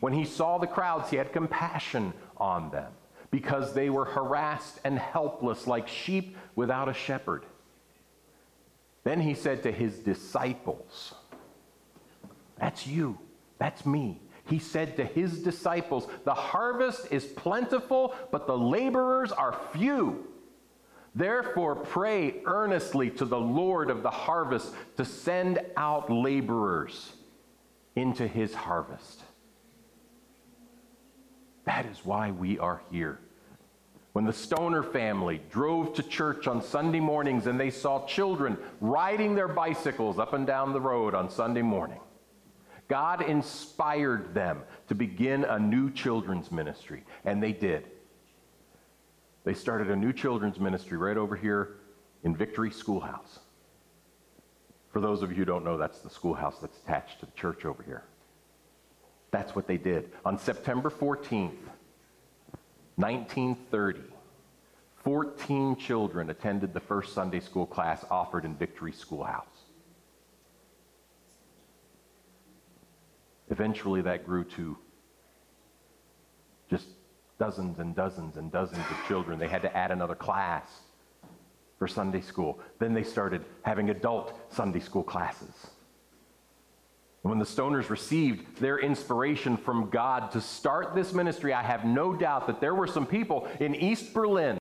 When 0.00 0.12
he 0.12 0.24
saw 0.24 0.58
the 0.58 0.66
crowds, 0.66 1.10
he 1.10 1.16
had 1.16 1.32
compassion 1.32 2.12
on 2.36 2.70
them 2.70 2.92
because 3.30 3.74
they 3.74 3.90
were 3.90 4.04
harassed 4.04 4.80
and 4.84 4.98
helpless 4.98 5.66
like 5.66 5.86
sheep 5.86 6.36
without 6.56 6.88
a 6.88 6.94
shepherd. 6.94 7.44
Then 9.04 9.20
he 9.20 9.34
said 9.34 9.62
to 9.64 9.72
his 9.72 9.98
disciples, 9.98 11.14
That's 12.62 12.86
you, 12.86 13.18
that's 13.58 13.84
me. 13.84 14.20
He 14.46 14.60
said 14.60 14.96
to 14.96 15.04
his 15.04 15.42
disciples, 15.42 16.06
The 16.24 16.32
harvest 16.32 17.08
is 17.10 17.24
plentiful, 17.24 18.14
but 18.30 18.46
the 18.46 18.56
laborers 18.56 19.32
are 19.32 19.58
few. 19.72 20.28
Therefore, 21.12 21.74
pray 21.74 22.40
earnestly 22.46 23.10
to 23.10 23.24
the 23.24 23.38
Lord 23.38 23.90
of 23.90 24.04
the 24.04 24.10
harvest 24.10 24.72
to 24.96 25.04
send 25.04 25.60
out 25.76 26.08
laborers 26.08 27.12
into 27.96 28.28
his 28.28 28.54
harvest. 28.54 29.22
That 31.64 31.84
is 31.86 32.04
why 32.04 32.30
we 32.30 32.60
are 32.60 32.80
here. 32.92 33.18
When 34.12 34.24
the 34.24 34.32
Stoner 34.32 34.84
family 34.84 35.40
drove 35.50 35.94
to 35.94 36.02
church 36.04 36.46
on 36.46 36.62
Sunday 36.62 37.00
mornings 37.00 37.48
and 37.48 37.58
they 37.58 37.70
saw 37.70 38.06
children 38.06 38.56
riding 38.80 39.34
their 39.34 39.48
bicycles 39.48 40.20
up 40.20 40.32
and 40.32 40.46
down 40.46 40.72
the 40.72 40.80
road 40.80 41.14
on 41.14 41.28
Sunday 41.28 41.62
morning, 41.62 41.98
God 42.92 43.22
inspired 43.22 44.34
them 44.34 44.64
to 44.88 44.94
begin 44.94 45.44
a 45.44 45.58
new 45.58 45.90
children's 45.90 46.52
ministry, 46.52 47.04
and 47.24 47.42
they 47.42 47.54
did. 47.54 47.86
They 49.44 49.54
started 49.54 49.88
a 49.88 49.96
new 49.96 50.12
children's 50.12 50.60
ministry 50.60 50.98
right 50.98 51.16
over 51.16 51.34
here 51.34 51.76
in 52.22 52.36
Victory 52.36 52.70
Schoolhouse. 52.70 53.38
For 54.90 55.00
those 55.00 55.22
of 55.22 55.30
you 55.30 55.38
who 55.38 55.46
don't 55.46 55.64
know, 55.64 55.78
that's 55.78 56.00
the 56.00 56.10
schoolhouse 56.10 56.58
that's 56.60 56.76
attached 56.80 57.20
to 57.20 57.24
the 57.24 57.32
church 57.32 57.64
over 57.64 57.82
here. 57.82 58.04
That's 59.30 59.56
what 59.56 59.66
they 59.66 59.78
did. 59.78 60.12
On 60.26 60.38
September 60.38 60.90
14th, 60.90 61.56
1930, 62.96 64.00
14 65.02 65.76
children 65.76 66.28
attended 66.28 66.74
the 66.74 66.80
first 66.80 67.14
Sunday 67.14 67.40
school 67.40 67.64
class 67.64 68.04
offered 68.10 68.44
in 68.44 68.54
Victory 68.54 68.92
Schoolhouse. 68.92 69.46
Eventually, 73.52 74.00
that 74.00 74.24
grew 74.24 74.44
to 74.44 74.78
just 76.70 76.86
dozens 77.38 77.80
and 77.80 77.94
dozens 77.94 78.38
and 78.38 78.50
dozens 78.50 78.80
of 78.90 78.96
children. 79.06 79.38
They 79.38 79.46
had 79.46 79.60
to 79.60 79.76
add 79.76 79.90
another 79.90 80.14
class 80.14 80.64
for 81.78 81.86
Sunday 81.86 82.22
school. 82.22 82.60
Then 82.78 82.94
they 82.94 83.02
started 83.02 83.44
having 83.60 83.90
adult 83.90 84.40
Sunday 84.50 84.80
school 84.80 85.02
classes. 85.02 85.66
When 87.20 87.38
the 87.38 87.44
Stoners 87.44 87.90
received 87.90 88.56
their 88.56 88.78
inspiration 88.78 89.58
from 89.58 89.90
God 89.90 90.30
to 90.30 90.40
start 90.40 90.94
this 90.94 91.12
ministry, 91.12 91.52
I 91.52 91.62
have 91.62 91.84
no 91.84 92.14
doubt 92.14 92.46
that 92.46 92.58
there 92.58 92.74
were 92.74 92.86
some 92.86 93.04
people 93.04 93.46
in 93.60 93.74
East 93.74 94.14
Berlin, 94.14 94.58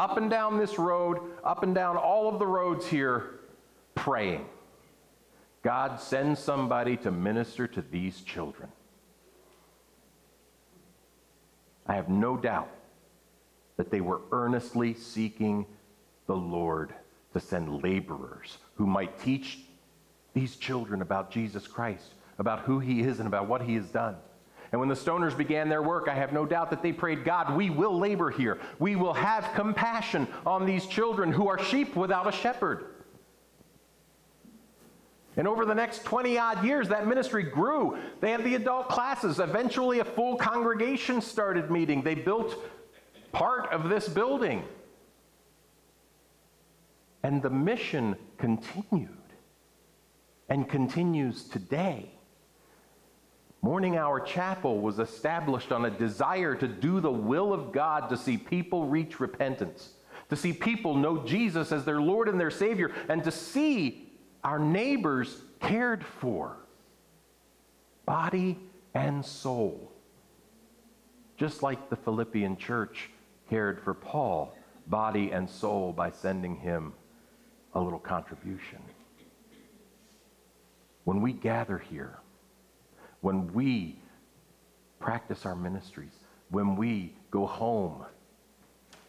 up 0.00 0.16
and 0.16 0.28
down 0.28 0.58
this 0.58 0.80
road, 0.80 1.20
up 1.44 1.62
and 1.62 1.76
down 1.76 1.96
all 1.96 2.28
of 2.28 2.40
the 2.40 2.46
roads 2.46 2.88
here, 2.88 3.38
praying. 3.94 4.46
God, 5.66 6.00
send 6.00 6.38
somebody 6.38 6.96
to 6.98 7.10
minister 7.10 7.66
to 7.66 7.82
these 7.82 8.20
children. 8.20 8.68
I 11.88 11.96
have 11.96 12.08
no 12.08 12.36
doubt 12.36 12.68
that 13.76 13.90
they 13.90 14.00
were 14.00 14.20
earnestly 14.30 14.94
seeking 14.94 15.66
the 16.28 16.36
Lord 16.36 16.94
to 17.32 17.40
send 17.40 17.82
laborers 17.82 18.58
who 18.76 18.86
might 18.86 19.18
teach 19.18 19.58
these 20.34 20.54
children 20.54 21.02
about 21.02 21.32
Jesus 21.32 21.66
Christ, 21.66 22.14
about 22.38 22.60
who 22.60 22.78
he 22.78 23.00
is 23.00 23.18
and 23.18 23.26
about 23.26 23.48
what 23.48 23.62
he 23.62 23.74
has 23.74 23.88
done. 23.88 24.14
And 24.70 24.78
when 24.78 24.88
the 24.88 24.94
Stoners 24.94 25.36
began 25.36 25.68
their 25.68 25.82
work, 25.82 26.06
I 26.06 26.14
have 26.14 26.32
no 26.32 26.46
doubt 26.46 26.70
that 26.70 26.80
they 26.80 26.92
prayed, 26.92 27.24
God, 27.24 27.56
we 27.56 27.70
will 27.70 27.98
labor 27.98 28.30
here. 28.30 28.60
We 28.78 28.94
will 28.94 29.14
have 29.14 29.52
compassion 29.56 30.28
on 30.46 30.64
these 30.64 30.86
children 30.86 31.32
who 31.32 31.48
are 31.48 31.58
sheep 31.58 31.96
without 31.96 32.28
a 32.28 32.32
shepherd. 32.32 32.92
And 35.36 35.46
over 35.46 35.66
the 35.66 35.74
next 35.74 36.04
20 36.04 36.38
odd 36.38 36.64
years, 36.64 36.88
that 36.88 37.06
ministry 37.06 37.42
grew. 37.42 37.98
They 38.20 38.30
had 38.30 38.42
the 38.42 38.54
adult 38.54 38.88
classes. 38.88 39.38
Eventually, 39.38 39.98
a 39.98 40.04
full 40.04 40.36
congregation 40.36 41.20
started 41.20 41.70
meeting. 41.70 42.02
They 42.02 42.14
built 42.14 42.56
part 43.32 43.70
of 43.70 43.90
this 43.90 44.08
building. 44.08 44.64
And 47.22 47.42
the 47.42 47.50
mission 47.50 48.16
continued 48.38 49.10
and 50.48 50.68
continues 50.68 51.44
today. 51.44 52.10
Morning 53.60 53.96
Hour 53.96 54.20
Chapel 54.20 54.80
was 54.80 54.98
established 54.98 55.72
on 55.72 55.84
a 55.84 55.90
desire 55.90 56.54
to 56.54 56.68
do 56.68 57.00
the 57.00 57.10
will 57.10 57.52
of 57.52 57.72
God 57.72 58.08
to 58.10 58.16
see 58.16 58.38
people 58.38 58.86
reach 58.86 59.18
repentance, 59.18 59.94
to 60.30 60.36
see 60.36 60.52
people 60.52 60.94
know 60.94 61.24
Jesus 61.24 61.72
as 61.72 61.84
their 61.84 62.00
Lord 62.00 62.28
and 62.28 62.38
their 62.38 62.50
Savior, 62.50 62.92
and 63.08 63.24
to 63.24 63.30
see 63.30 64.05
our 64.46 64.60
neighbors 64.60 65.42
cared 65.58 66.04
for, 66.04 66.56
body 68.04 68.56
and 68.94 69.26
soul. 69.26 69.90
Just 71.36 71.64
like 71.64 71.90
the 71.90 71.96
Philippian 71.96 72.56
church 72.56 73.10
cared 73.50 73.80
for 73.80 73.92
Paul, 73.92 74.56
body 74.86 75.32
and 75.32 75.50
soul, 75.50 75.92
by 75.92 76.12
sending 76.12 76.54
him 76.54 76.92
a 77.74 77.80
little 77.80 77.98
contribution. 77.98 78.78
When 81.02 81.20
we 81.20 81.32
gather 81.32 81.78
here, 81.78 82.20
when 83.22 83.52
we 83.52 83.98
practice 85.00 85.44
our 85.44 85.56
ministries, 85.56 86.20
when 86.50 86.76
we 86.76 87.16
go 87.32 87.46
home 87.46 88.04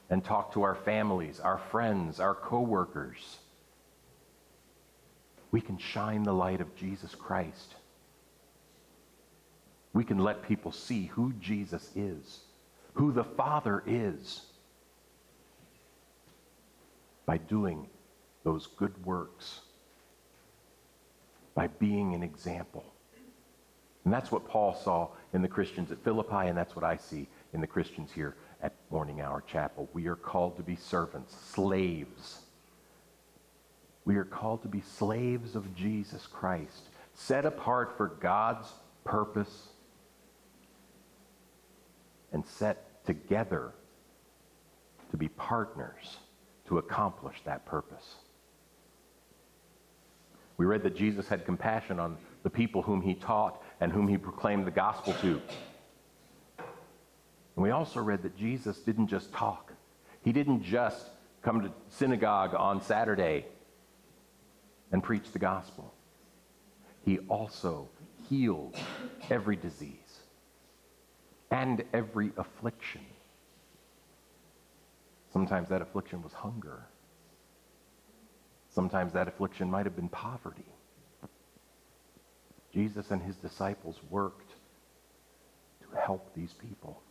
and 0.09 0.25
talk 0.25 0.51
to 0.53 0.63
our 0.63 0.73
families, 0.73 1.39
our 1.39 1.59
friends, 1.59 2.19
our 2.19 2.33
coworkers, 2.33 3.37
we 5.51 5.61
can 5.61 5.77
shine 5.77 6.23
the 6.23 6.33
light 6.33 6.61
of 6.61 6.75
Jesus 6.75 7.15
Christ. 7.15 7.75
We 9.93 10.03
can 10.03 10.19
let 10.19 10.47
people 10.47 10.71
see 10.71 11.05
who 11.05 11.33
Jesus 11.39 11.89
is, 11.95 12.41
who 12.93 13.11
the 13.11 13.23
Father 13.23 13.83
is, 13.85 14.41
by 17.25 17.37
doing 17.37 17.87
those 18.43 18.67
good 18.67 19.05
works 19.05 19.61
by 21.57 21.65
being 21.65 22.13
an 22.13 22.21
example. 22.21 22.85
And 24.05 24.13
that's 24.13 24.31
what 24.31 24.47
Paul 24.47 24.75
saw 24.75 25.09
in 25.33 25.41
the 25.41 25.47
Christians 25.47 25.91
at 25.91 25.97
Philippi, 26.03 26.47
and 26.47 26.55
that's 26.55 26.75
what 26.75 26.85
I 26.85 26.97
see 26.97 27.27
in 27.51 27.61
the 27.61 27.67
Christians 27.67 28.11
here 28.11 28.35
at 28.61 28.73
Morning 28.91 29.21
Hour 29.21 29.43
Chapel. 29.47 29.89
We 29.91 30.05
are 30.05 30.15
called 30.15 30.55
to 30.57 30.63
be 30.63 30.75
servants, 30.75 31.35
slaves. 31.35 32.41
We 34.07 34.15
are 34.15 34.23
called 34.23 34.61
to 34.61 34.69
be 34.69 34.79
slaves 34.79 35.57
of 35.57 35.75
Jesus 35.75 36.25
Christ, 36.27 36.83
set 37.13 37.45
apart 37.45 37.97
for 37.97 38.07
God's 38.07 38.71
purpose 39.03 39.67
and 42.31 42.45
set 42.45 43.03
together 43.05 43.73
to 45.11 45.17
be 45.17 45.27
partners 45.27 46.19
to 46.69 46.77
accomplish 46.77 47.35
that 47.43 47.65
purpose. 47.65 48.15
We 50.55 50.65
read 50.65 50.83
that 50.83 50.95
Jesus 50.95 51.27
had 51.27 51.45
compassion 51.45 51.99
on 51.99 52.15
the 52.43 52.49
people 52.49 52.81
whom 52.81 53.01
he 53.01 53.13
taught 53.13 53.61
and 53.81 53.91
whom 53.91 54.07
he 54.07 54.17
proclaimed 54.17 54.65
the 54.65 54.71
gospel 54.71 55.15
to. 55.15 55.41
And 56.57 56.65
we 57.57 57.71
also 57.71 58.01
read 58.01 58.23
that 58.23 58.37
Jesus 58.37 58.77
didn't 58.77 59.07
just 59.07 59.33
talk. 59.33 59.73
He 60.23 60.31
didn't 60.31 60.63
just 60.63 61.09
come 61.41 61.61
to 61.63 61.71
synagogue 61.89 62.55
on 62.55 62.81
Saturday 62.81 63.47
and 64.91 65.03
preach 65.03 65.31
the 65.31 65.39
gospel. 65.39 65.93
He 67.03 67.19
also 67.29 67.87
healed 68.29 68.75
every 69.29 69.55
disease 69.55 70.19
and 71.51 71.83
every 71.93 72.31
affliction. 72.37 73.05
Sometimes 75.31 75.69
that 75.69 75.81
affliction 75.81 76.21
was 76.21 76.33
hunger. 76.33 76.83
Sometimes 78.69 79.13
that 79.13 79.27
affliction 79.27 79.69
might 79.69 79.85
have 79.85 79.95
been 79.95 80.09
poverty. 80.09 80.65
Jesus 82.73 83.11
and 83.11 83.21
his 83.21 83.35
disciples 83.37 83.99
worked 84.09 84.51
to 85.81 85.99
help 85.99 86.33
these 86.35 86.53
people. 86.53 87.01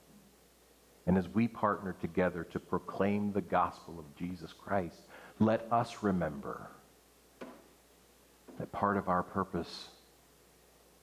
And 1.06 1.16
as 1.16 1.28
we 1.28 1.48
partner 1.48 1.94
together 2.00 2.44
to 2.44 2.60
proclaim 2.60 3.32
the 3.32 3.40
gospel 3.40 3.98
of 3.98 4.16
Jesus 4.16 4.52
Christ, 4.52 5.00
let 5.38 5.66
us 5.72 6.02
remember 6.02 6.68
that 8.58 8.72
part 8.72 8.96
of 8.96 9.08
our 9.08 9.22
purpose 9.22 9.88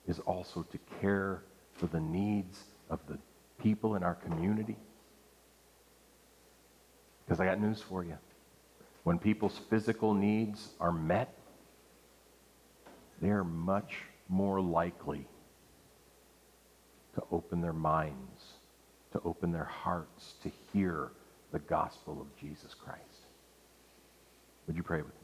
is 0.06 0.18
also 0.20 0.62
to 0.62 0.78
care 1.00 1.42
for 1.72 1.86
the 1.86 2.00
needs 2.00 2.64
of 2.90 3.00
the 3.08 3.18
people 3.58 3.94
in 3.96 4.02
our 4.02 4.14
community. 4.14 4.76
Because 7.24 7.40
I 7.40 7.46
got 7.46 7.60
news 7.60 7.80
for 7.80 8.04
you. 8.04 8.18
When 9.04 9.18
people's 9.18 9.58
physical 9.70 10.14
needs 10.14 10.70
are 10.80 10.92
met, 10.92 11.34
they're 13.20 13.44
much 13.44 13.94
more 14.28 14.60
likely 14.60 15.26
to 17.14 17.22
open 17.30 17.60
their 17.60 17.72
minds, 17.72 18.42
to 19.12 19.20
open 19.24 19.52
their 19.52 19.64
hearts, 19.64 20.34
to 20.42 20.50
hear 20.72 21.12
the 21.52 21.58
gospel 21.60 22.20
of 22.20 22.26
Jesus 22.40 22.74
Christ. 22.74 23.00
Would 24.66 24.76
you 24.76 24.82
pray 24.82 25.02
with 25.02 25.14
me? 25.22 25.23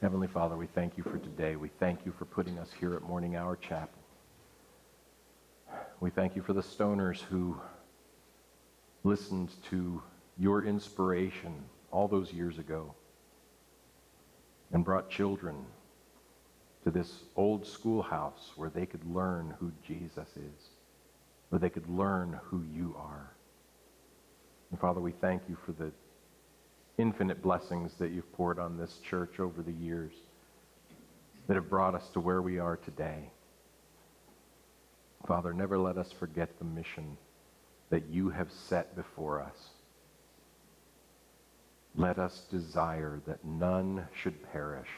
Heavenly 0.00 0.28
Father, 0.28 0.56
we 0.56 0.68
thank 0.68 0.96
you 0.96 1.02
for 1.02 1.18
today. 1.18 1.56
We 1.56 1.70
thank 1.80 2.06
you 2.06 2.12
for 2.16 2.24
putting 2.24 2.56
us 2.60 2.70
here 2.78 2.94
at 2.94 3.02
Morning 3.02 3.34
Hour 3.34 3.56
Chapel. 3.56 3.98
We 5.98 6.10
thank 6.10 6.36
you 6.36 6.42
for 6.42 6.52
the 6.52 6.62
Stoners 6.62 7.20
who 7.20 7.60
listened 9.02 9.50
to 9.70 10.00
your 10.38 10.64
inspiration 10.64 11.64
all 11.90 12.06
those 12.06 12.32
years 12.32 12.58
ago 12.58 12.94
and 14.72 14.84
brought 14.84 15.10
children 15.10 15.66
to 16.84 16.92
this 16.92 17.24
old 17.34 17.66
schoolhouse 17.66 18.52
where 18.54 18.70
they 18.70 18.86
could 18.86 19.04
learn 19.04 19.52
who 19.58 19.72
Jesus 19.84 20.28
is, 20.36 20.68
where 21.48 21.58
they 21.58 21.70
could 21.70 21.90
learn 21.90 22.38
who 22.44 22.62
you 22.72 22.94
are. 22.96 23.32
And 24.70 24.78
Father, 24.78 25.00
we 25.00 25.10
thank 25.10 25.42
you 25.48 25.56
for 25.66 25.72
the 25.72 25.90
infinite 26.98 27.40
blessings 27.40 27.94
that 27.94 28.10
you've 28.10 28.32
poured 28.32 28.58
on 28.58 28.76
this 28.76 28.98
church 28.98 29.38
over 29.40 29.62
the 29.62 29.72
years 29.72 30.12
that 31.46 31.54
have 31.54 31.70
brought 31.70 31.94
us 31.94 32.08
to 32.10 32.20
where 32.20 32.42
we 32.42 32.58
are 32.58 32.76
today. 32.76 33.30
Father, 35.26 35.54
never 35.54 35.78
let 35.78 35.96
us 35.96 36.12
forget 36.12 36.58
the 36.58 36.64
mission 36.64 37.16
that 37.90 38.08
you 38.10 38.30
have 38.30 38.50
set 38.50 38.94
before 38.94 39.40
us. 39.40 39.68
Let 41.96 42.18
us 42.18 42.42
desire 42.50 43.20
that 43.26 43.44
none 43.44 44.06
should 44.14 44.52
perish, 44.52 44.88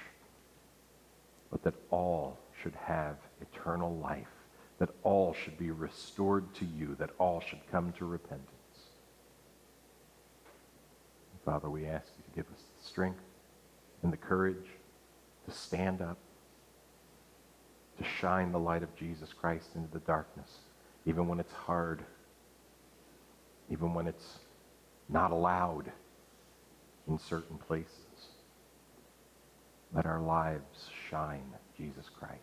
but 1.51 1.63
that 1.63 1.75
all 1.91 2.39
should 2.63 2.75
have 2.75 3.17
eternal 3.41 3.97
life, 3.97 4.27
that 4.79 4.91
all 5.03 5.35
should 5.35 5.57
be 5.57 5.71
restored 5.71 6.53
to 6.57 6.65
you, 6.65 6.97
that 6.99 7.11
all 7.19 7.41
should 7.41 7.61
come 7.71 7.93
to 7.93 8.05
repentance. 8.05 8.50
Father, 11.51 11.69
we 11.69 11.85
ask 11.85 12.07
you 12.17 12.23
to 12.23 12.37
give 12.37 12.47
us 12.55 12.63
the 12.79 12.87
strength 12.87 13.25
and 14.05 14.13
the 14.13 14.17
courage 14.17 14.69
to 15.49 15.51
stand 15.51 16.01
up, 16.01 16.17
to 17.99 18.05
shine 18.05 18.53
the 18.53 18.59
light 18.59 18.85
of 18.85 18.95
Jesus 18.95 19.33
Christ 19.33 19.71
into 19.75 19.91
the 19.91 19.99
darkness, 19.99 20.59
even 21.07 21.27
when 21.27 21.41
it's 21.41 21.53
hard 21.53 22.05
even 23.69 23.95
when 23.95 24.07
it's 24.07 24.39
not 25.09 25.33
allowed 25.33 25.91
in 27.09 27.19
certain 27.19 27.59
places. 27.59 28.29
Let 29.93 30.07
our 30.07 30.21
lives 30.21 30.89
shine 31.09 31.53
Jesus 31.77 32.09
Christ. 32.17 32.35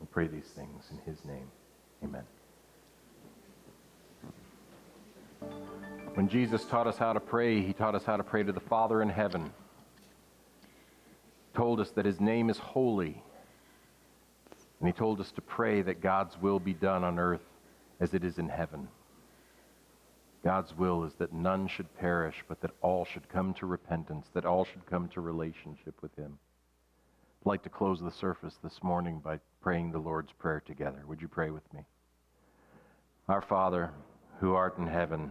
We 0.00 0.06
pray 0.10 0.26
these 0.26 0.48
things 0.48 0.84
in 0.90 0.98
his 1.12 1.24
name. 1.24 1.48
Amen. 2.02 2.24
When 6.26 6.32
Jesus 6.32 6.64
taught 6.64 6.88
us 6.88 6.98
how 6.98 7.12
to 7.12 7.20
pray, 7.20 7.62
he 7.62 7.72
taught 7.72 7.94
us 7.94 8.02
how 8.02 8.16
to 8.16 8.24
pray 8.24 8.42
to 8.42 8.50
the 8.50 8.58
Father 8.58 9.00
in 9.00 9.08
heaven. 9.08 9.52
Told 11.54 11.78
us 11.78 11.92
that 11.92 12.04
his 12.04 12.20
name 12.20 12.50
is 12.50 12.58
holy. 12.58 13.22
And 14.80 14.88
he 14.88 14.92
told 14.92 15.20
us 15.20 15.30
to 15.30 15.40
pray 15.40 15.82
that 15.82 16.00
God's 16.00 16.36
will 16.42 16.58
be 16.58 16.74
done 16.74 17.04
on 17.04 17.20
earth 17.20 17.46
as 18.00 18.12
it 18.12 18.24
is 18.24 18.38
in 18.38 18.48
heaven. 18.48 18.88
God's 20.42 20.76
will 20.76 21.04
is 21.04 21.14
that 21.20 21.32
none 21.32 21.68
should 21.68 21.96
perish, 21.96 22.42
but 22.48 22.60
that 22.60 22.72
all 22.82 23.04
should 23.04 23.28
come 23.28 23.54
to 23.54 23.66
repentance, 23.66 24.26
that 24.34 24.44
all 24.44 24.64
should 24.64 24.84
come 24.84 25.06
to 25.10 25.20
relationship 25.20 25.94
with 26.02 26.16
Him. 26.16 26.40
I'd 27.40 27.46
like 27.46 27.62
to 27.62 27.68
close 27.68 28.00
the 28.00 28.10
surface 28.10 28.58
this 28.64 28.82
morning 28.82 29.20
by 29.24 29.38
praying 29.60 29.92
the 29.92 30.00
Lord's 30.00 30.32
Prayer 30.32 30.60
together. 30.66 31.04
Would 31.06 31.22
you 31.22 31.28
pray 31.28 31.50
with 31.50 31.72
me? 31.72 31.82
Our 33.28 33.42
Father, 33.42 33.92
who 34.40 34.54
art 34.54 34.76
in 34.76 34.88
heaven, 34.88 35.30